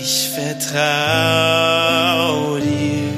[0.00, 1.76] ich vertrau
[2.56, 3.12] dir.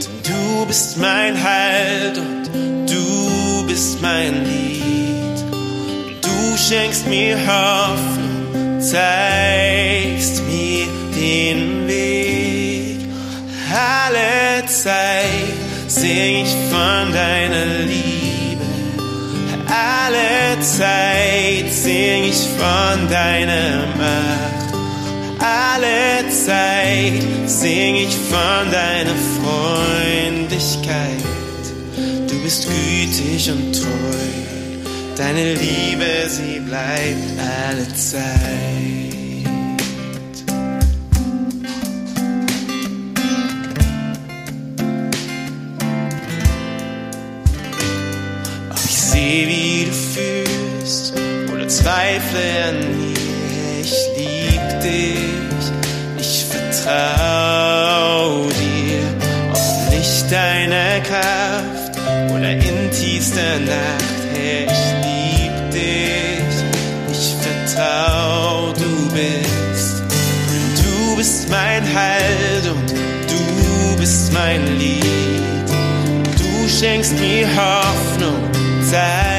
[0.00, 4.63] Denn du bist mein Halt und du bist mein Lied.
[6.74, 12.98] Schenkst mir Hoffnung, zeigst mir den Weg.
[13.72, 15.54] Alle Zeit
[15.86, 18.64] sing ich von deiner Liebe.
[19.68, 24.74] Alle Zeit sing ich von deiner Macht.
[25.38, 31.22] Alle Zeit sing ich von deiner Freundlichkeit.
[32.28, 34.43] Du bist gütig und treu.
[35.16, 38.24] Deine Liebe, sie bleibt alle Zeit.
[48.70, 51.12] Ob ich sehe, wie du fühlst
[51.52, 55.64] oder zweifle an mir, ich lieb dich,
[56.18, 59.04] ich vertrau dir.
[59.52, 61.98] Ob im Licht deiner Kraft
[62.34, 65.03] oder in tiefster Nacht, Herr, ich
[67.74, 70.02] vertrau, du bist.
[70.82, 75.04] Du bist mein Halt und du bist mein Lied.
[76.38, 78.50] Du schenkst mir Hoffnung,
[78.90, 79.33] zeigst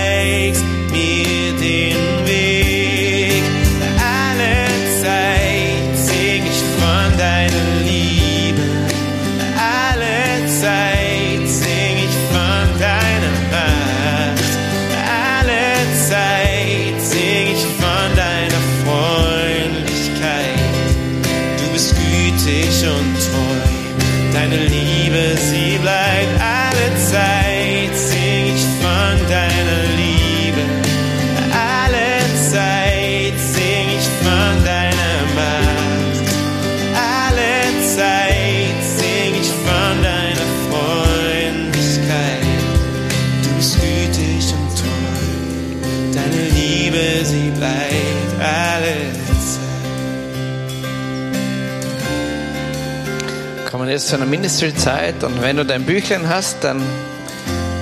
[53.96, 56.84] jetzt zu einer Ministry-Zeit und wenn du dein Büchlein hast, dann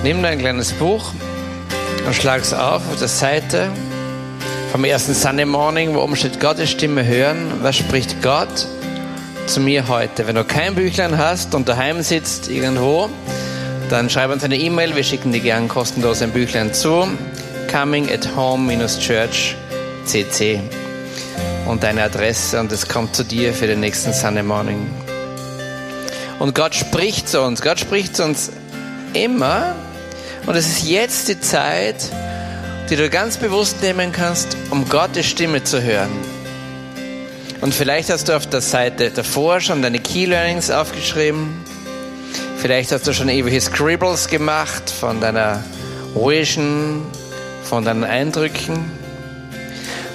[0.04, 1.12] nimm dein kleines Buch
[2.06, 3.68] und schlag es auf auf der Seite
[4.70, 7.54] vom ersten Sunday Morning, wo oben steht Gottes Stimme hören.
[7.62, 8.68] Was spricht Gott
[9.46, 10.28] zu mir heute?
[10.28, 13.10] Wenn du kein Büchlein hast und daheim sitzt irgendwo,
[13.90, 14.94] dann schreib uns eine E-Mail.
[14.94, 17.08] Wir schicken dir gern kostenlos ein Büchlein zu.
[17.72, 19.56] Coming at home-church
[20.06, 20.60] cc
[21.66, 24.86] und deine Adresse und es kommt zu dir für den nächsten Sunday Morning.
[26.38, 27.62] Und Gott spricht zu uns.
[27.62, 28.50] Gott spricht zu uns
[29.12, 29.74] immer.
[30.46, 31.96] Und es ist jetzt die Zeit,
[32.90, 36.10] die du ganz bewusst nehmen kannst, um Gottes Stimme zu hören.
[37.60, 41.64] Und vielleicht hast du auf der Seite davor schon deine Key Learnings aufgeschrieben.
[42.58, 45.64] Vielleicht hast du schon ewige Scribbles gemacht von deiner
[46.14, 47.06] Vision,
[47.62, 48.90] von deinen Eindrücken.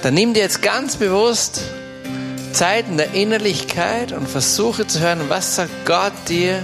[0.02, 1.62] Dann nimm dir jetzt ganz bewusst
[2.60, 6.62] Zeiten der Innerlichkeit und versuche zu hören, was sagt Gott dir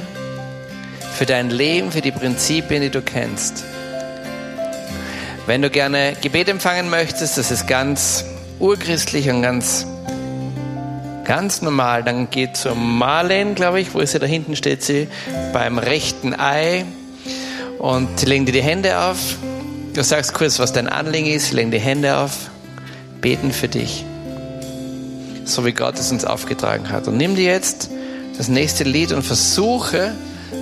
[1.15, 3.65] für dein Leben, für die Prinzipien, die du kennst.
[5.47, 8.27] Wenn du gerne Gebet empfangen möchtest, das ist ganz
[8.59, 9.87] urchristlich und ganz,
[11.25, 14.19] ganz normal, dann geh zur Marlene, glaube ich, wo ist sie?
[14.19, 15.09] Da hinten steht sie,
[15.55, 16.85] beim rechten Ei
[17.79, 19.37] und sie legen dir die Hände auf.
[19.95, 22.51] Du sagst kurz, was dein Anliegen ist, sie legen die Hände auf,
[23.23, 24.05] beten für dich
[25.49, 27.09] so wie Gott es uns aufgetragen hat.
[27.09, 27.91] Und nimm dir jetzt
[28.37, 30.13] das nächste Lied und versuche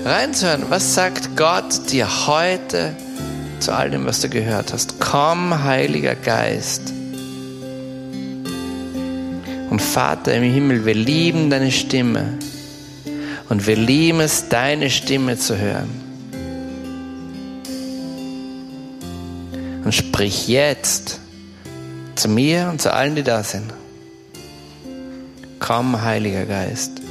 [0.04, 2.94] reinzuhören, was sagt Gott dir heute
[3.60, 5.00] zu all dem, was du gehört hast.
[5.00, 6.92] Komm, Heiliger Geist.
[9.70, 12.38] Und Vater im Himmel, wir lieben deine Stimme.
[13.48, 15.90] Und wir lieben es, deine Stimme zu hören.
[19.84, 21.20] Und sprich jetzt
[22.14, 23.72] zu mir und zu allen, die da sind.
[25.66, 27.03] Komm, Heiliger Geist.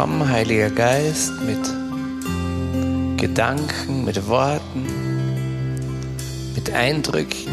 [0.00, 1.58] Komm, Heiliger Geist, mit
[3.16, 4.86] Gedanken, mit Worten,
[6.54, 7.52] mit Eindrücken.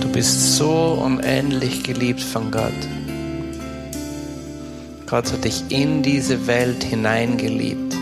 [0.00, 2.72] Du bist so unendlich geliebt von Gott.
[5.12, 7.94] Gott hat dich in diese Welt hineingeliebt.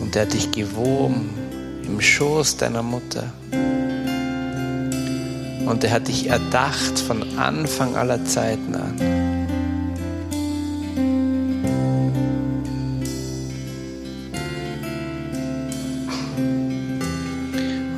[0.00, 1.28] Und er hat dich gewoben
[1.86, 3.24] im Schoß deiner Mutter.
[5.66, 8.94] Und er hat dich erdacht von Anfang aller Zeiten an.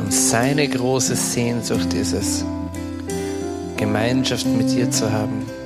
[0.00, 2.44] Und seine große Sehnsucht ist es,
[3.76, 5.57] Gemeinschaft mit dir zu haben.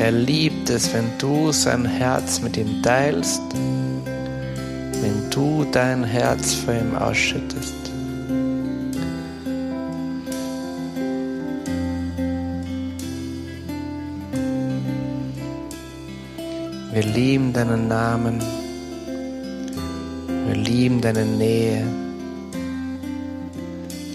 [0.00, 6.72] Er liebt es, wenn du sein Herz mit ihm teilst, wenn du dein Herz vor
[6.72, 7.74] ihm ausschüttest.
[16.94, 18.40] Wir lieben deinen Namen.
[20.46, 21.84] Wir lieben deine Nähe.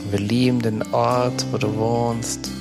[0.10, 2.55] Wir lieben den Ort, wo du wohnst.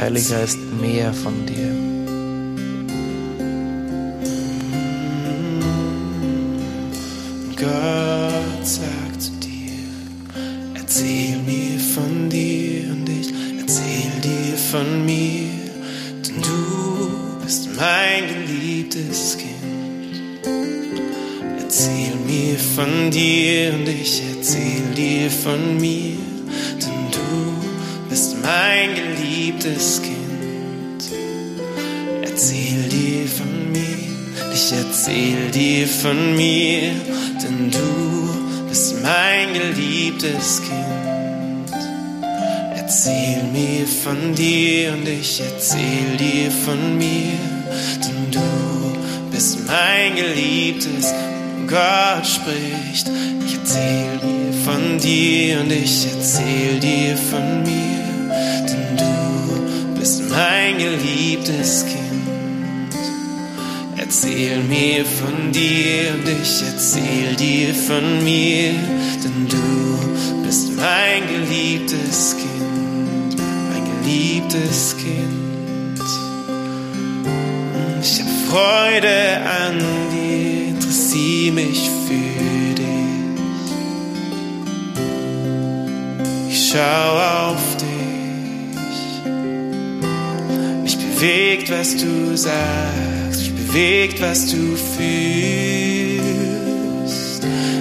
[0.00, 1.87] Heiliger ist mehr von dir.
[36.02, 36.92] Von mir,
[37.42, 41.72] denn du bist mein geliebtes Kind.
[42.76, 47.32] Erzähl mir von dir und ich erzähl dir von mir,
[48.04, 51.12] denn du bist mein geliebtes
[51.66, 53.10] Gott spricht.
[53.46, 58.34] Ich erzähl mir von dir und ich erzähl dir von mir,
[58.68, 61.97] denn du bist mein geliebtes Kind.
[64.10, 68.72] Erzähl mir von dir und ich erzähl dir von mir,
[69.22, 76.00] denn du bist mein geliebtes Kind, mein geliebtes Kind.
[78.00, 79.78] Ich hab Freude an
[80.10, 82.86] dir, interessiere mich für dich.
[86.48, 89.32] Ich schau auf dich.
[90.82, 93.07] Mich bewegt, was du sagst,
[93.68, 95.06] bewegt, was du fühlst.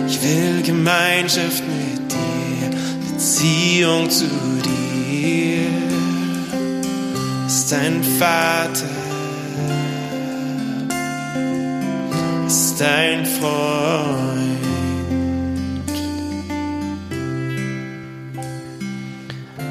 [0.07, 2.69] Ich will Gemeinschaft mit dir,
[3.13, 4.25] Beziehung zu
[4.63, 5.67] dir.
[7.47, 8.85] Ist dein Vater.
[12.47, 13.57] ist dein Freund.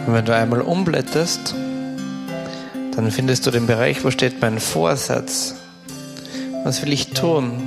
[0.06, 1.54] Und wenn du einmal umblätterst,
[2.94, 5.54] dann findest du den Bereich, wo steht mein Vorsatz.
[6.66, 7.62] Was will ich tun?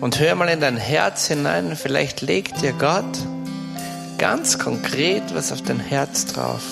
[0.00, 3.16] Und hör mal in dein Herz hinein, vielleicht legt dir Gott
[4.18, 6.64] ganz konkret was auf dein Herz drauf.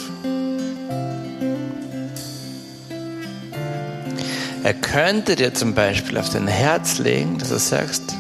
[4.65, 8.17] Er könnte dir zum Beispiel auf dein Herz legen, dass du sagst,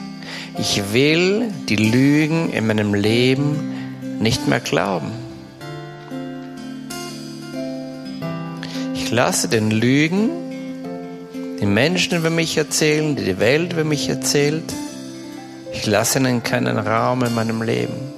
[0.56, 5.10] ich will die Lügen in meinem Leben nicht mehr glauben.
[8.94, 10.49] Ich lasse den Lügen,
[11.60, 14.64] die Menschen über mich erzählen, die Welt über mich erzählt,
[15.72, 18.12] ich lasse ihnen keinen Raum in meinem Leben.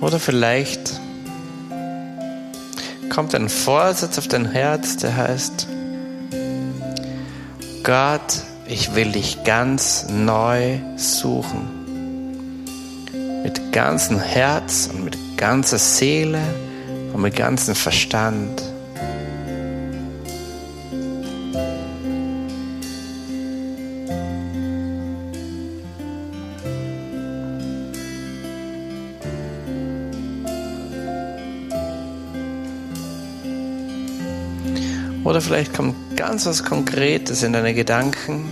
[0.00, 1.00] Oder vielleicht
[3.10, 5.66] kommt ein Vorsatz auf dein Herz, der heißt,
[7.82, 11.79] Gott, ich will dich ganz neu suchen.
[13.50, 16.38] Mit ganzem Herz und mit ganzer Seele
[17.12, 18.62] und mit ganzem Verstand.
[35.24, 38.44] Oder vielleicht kommt ganz was Konkretes in deine Gedanken,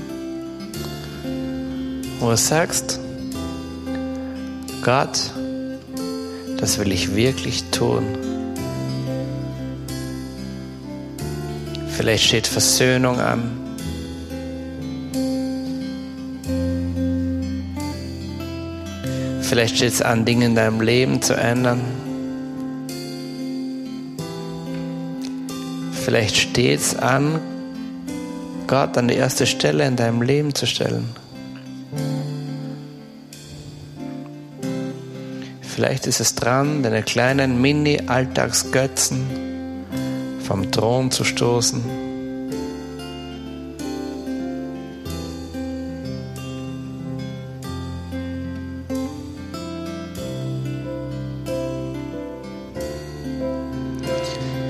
[2.19, 2.98] wo du sagst,
[4.83, 5.33] Gott,
[6.59, 8.05] das will ich wirklich tun.
[11.89, 13.59] Vielleicht steht Versöhnung an.
[19.41, 21.81] Vielleicht steht es an, Dinge in deinem Leben zu ändern.
[26.05, 27.41] Vielleicht steht es an,
[28.67, 31.09] Gott an die erste Stelle in deinem Leben zu stellen.
[35.79, 39.25] Vielleicht ist es dran, deine kleinen Mini-Alltagsgötzen
[40.45, 41.81] vom Thron zu stoßen.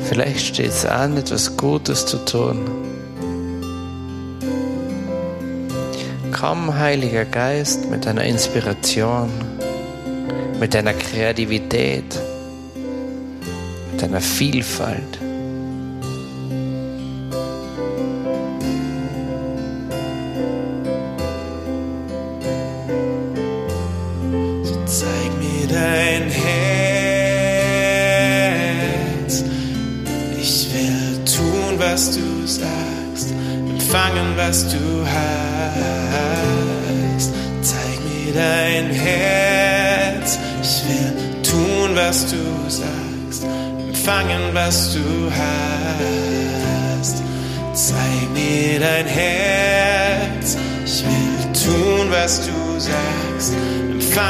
[0.05, 2.67] Vielleicht steht es an, etwas Gutes zu tun.
[6.39, 9.31] Komm, Heiliger Geist, mit deiner Inspiration,
[10.59, 12.19] mit deiner Kreativität,
[13.93, 15.28] mit deiner Vielfalt.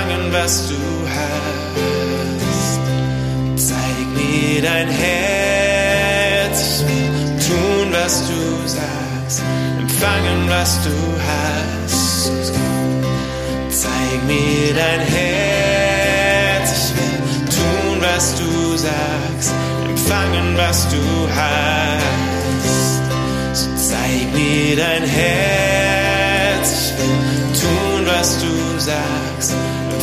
[0.08, 0.76] Empfangen, was du
[1.14, 2.80] hast.
[3.68, 4.28] Zeig mir
[4.58, 6.58] mir dein Herz.
[6.80, 9.42] Ich will tun, was du sagst,
[9.78, 10.96] empfangen, was du
[11.28, 12.30] hast.
[13.70, 16.70] Zeig mir dein Herz.
[16.78, 17.20] Ich will
[17.58, 19.52] tun, was du sagst,
[19.88, 21.04] empfangen, was du
[21.38, 23.02] hast.
[23.60, 26.68] So zeig mir dein Herz.
[26.80, 27.20] Ich will
[27.62, 29.54] tun, was du sagst,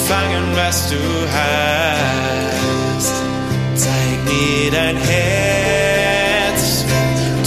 [0.05, 0.97] empfangen, was du
[1.33, 3.13] hast.
[3.75, 6.85] Zeig mir dein Herz.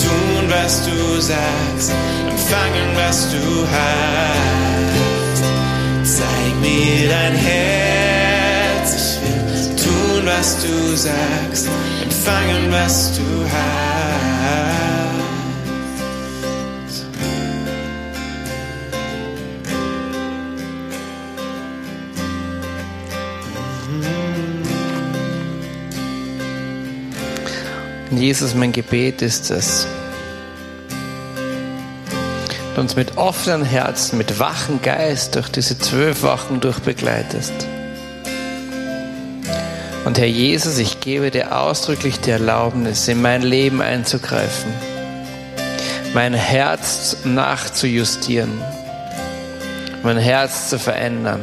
[0.02, 1.92] Tun, was du sagst,
[2.28, 5.42] empfangen, was du hast.
[6.16, 9.18] Zeig mir dein Herz.
[9.76, 11.68] Tun, was du sagst,
[12.02, 14.87] empfangen, was du hast.
[28.18, 29.86] Jesus, mein Gebet ist es,
[32.74, 37.52] du uns mit offenen Herzen, mit wachem Geist durch diese zwölf Wochen durchbegleitest.
[40.04, 44.72] Und Herr Jesus, ich gebe dir ausdrücklich die Erlaubnis, in mein Leben einzugreifen,
[46.12, 48.60] mein Herz nachzujustieren,
[50.02, 51.40] mein Herz zu verändern.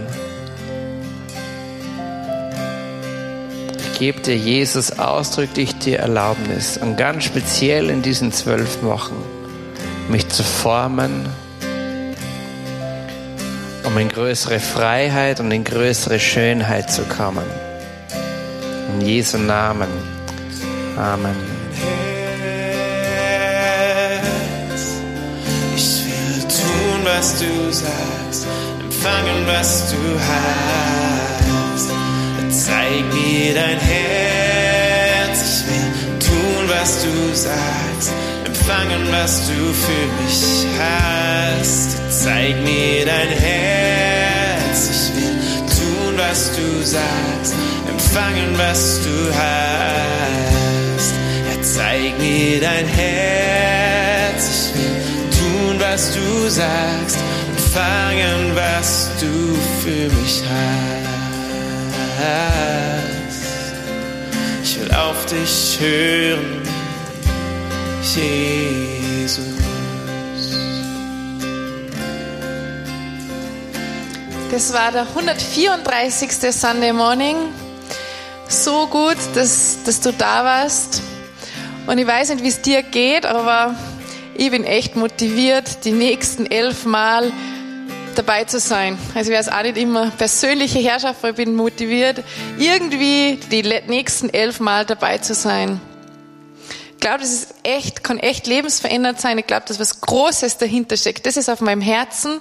[3.97, 9.15] Gebe dir, Jesus, ausdrücklich die Erlaubnis und ganz speziell in diesen zwölf Wochen,
[10.09, 11.25] mich zu formen,
[13.85, 17.45] um in größere Freiheit und in größere Schönheit zu kommen.
[18.93, 19.87] In Jesu Namen.
[20.97, 21.35] Amen.
[25.73, 28.45] Ich will tun, was du sagst,
[28.83, 31.04] empfangen, was du hast.
[32.65, 35.37] Zeig mir dein Herz.
[35.45, 38.11] Ich will tun, was du sagst,
[38.43, 41.89] empfangen, was du für mich hast.
[42.23, 44.89] Zeig mir dein Herz.
[44.89, 45.37] Ich will
[45.77, 47.53] tun, was du sagst,
[47.87, 51.13] empfangen, was du hast.
[51.47, 54.43] Ja, zeig mir dein Herz.
[54.55, 54.97] Ich will
[55.37, 57.17] tun, was du sagst,
[57.55, 61.04] empfangen, was du für mich hast.
[64.63, 66.61] Ich will auf dich hören,
[68.01, 69.43] Jesus.
[74.49, 76.31] Das war der 134.
[76.53, 77.35] Sunday Morning.
[78.47, 81.01] So gut, dass, dass du da warst.
[81.85, 83.75] Und ich weiß nicht, wie es dir geht, aber
[84.35, 87.33] ich bin echt motiviert, die nächsten elf Mal
[88.15, 88.97] dabei zu sein.
[89.13, 92.23] Also wäre es auch nicht immer persönliche Herrschaft, aber ich bin motiviert,
[92.57, 95.79] irgendwie die nächsten elf Mal dabei zu sein.
[96.91, 99.37] Ich glaube, das ist echt, kann echt lebensverändert sein.
[99.37, 101.25] Ich glaube, dass was Großes dahinter steckt.
[101.27, 102.39] Das ist auf meinem Herzen.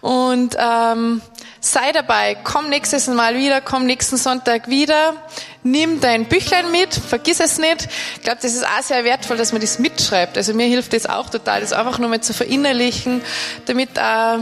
[0.00, 1.20] Und ähm,
[1.60, 2.36] sei dabei.
[2.42, 5.14] Komm nächstes Mal wieder, komm nächsten Sonntag wieder.
[5.62, 7.88] Nimm dein Büchlein mit, vergiss es nicht.
[8.14, 10.36] Ich glaube, das ist auch sehr wertvoll, dass man das mitschreibt.
[10.36, 13.20] Also mir hilft das auch total, das einfach nur mal zu verinnerlichen,
[13.66, 14.38] damit äh,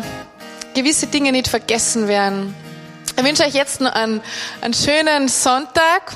[0.75, 2.55] gewisse Dinge nicht vergessen werden.
[3.17, 4.21] Ich wünsche euch jetzt noch einen,
[4.61, 6.13] einen schönen Sonntag.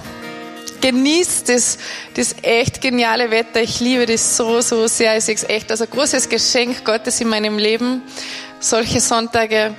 [0.81, 1.79] Genießt das,
[2.15, 3.61] das echt geniale Wetter.
[3.61, 5.15] Ich liebe das so, so sehr.
[5.15, 8.03] Es echt als ein großes Geschenk Gottes in meinem Leben.
[8.61, 9.75] Solche Sonntage.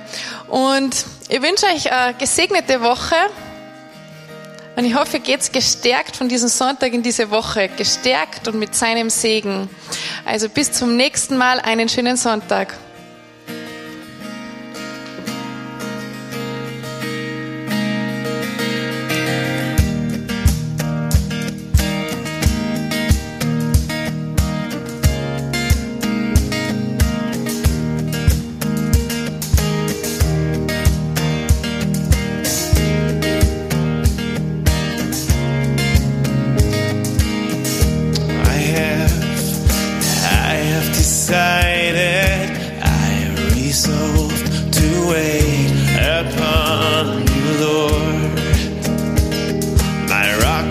[0.48, 3.16] Und ich wünsche euch eine gesegnete Woche.
[4.76, 7.68] Und ich hoffe, ihr geht gestärkt von diesem Sonntag in diese Woche.
[7.68, 9.68] Gestärkt und mit seinem Segen.
[10.24, 11.60] Also bis zum nächsten Mal.
[11.60, 12.74] Einen schönen Sonntag.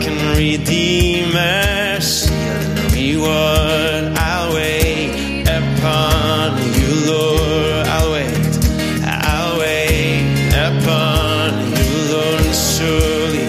[0.08, 4.14] Redeemer, shield and reward.
[4.18, 7.86] I'll wait upon you, Lord.
[7.88, 8.60] I'll wait,
[9.04, 12.56] I'll wait upon you, Lord.
[12.56, 13.48] Surely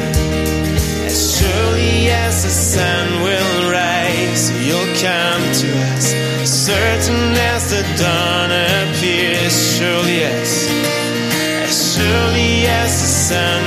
[1.06, 6.06] as surely as the sun will rise, you'll come to us.
[6.44, 10.68] Certain as the dawn appears, surely as,
[11.62, 13.59] as surely as the sun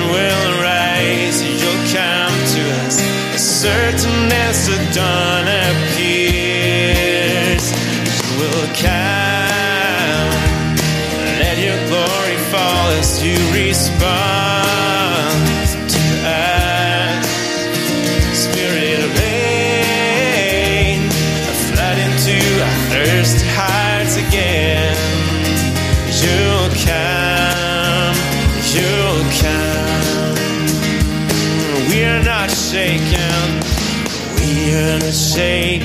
[3.63, 5.42] certain as the dawn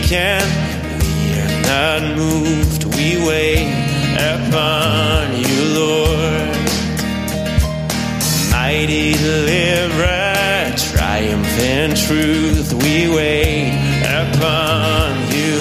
[0.08, 0.48] shaken,
[1.00, 2.84] we are not moved.
[2.96, 3.72] We wait
[4.16, 6.58] upon you, Lord
[8.50, 13.72] mighty deliverer, triumphant truth, we wait
[14.04, 15.56] upon you.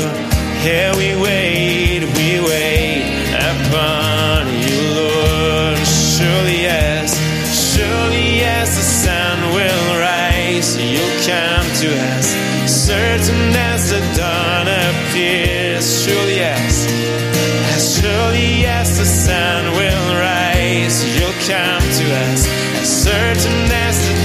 [0.61, 5.77] Here we wait, we wait upon you, Lord.
[5.87, 7.15] Surely yes,
[7.73, 11.87] surely yes, the sun will rise, you'll come to
[12.17, 12.36] us.
[12.88, 16.88] Certain as the dawn appears, surely yes,
[17.99, 22.47] surely yes, the sun will rise, you'll come to us.
[22.79, 24.16] As certain as the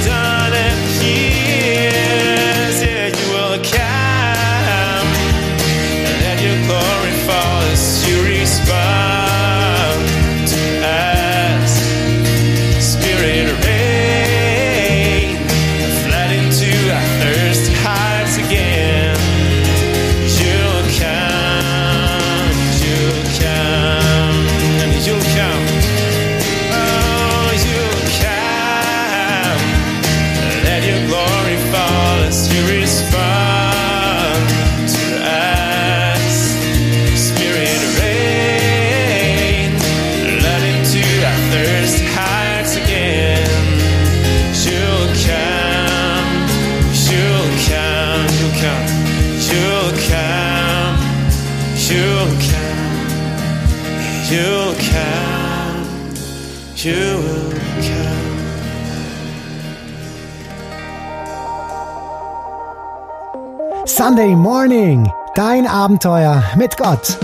[64.13, 65.11] Sunday Morning.
[65.35, 67.17] Dein Abenteuer mit Gott.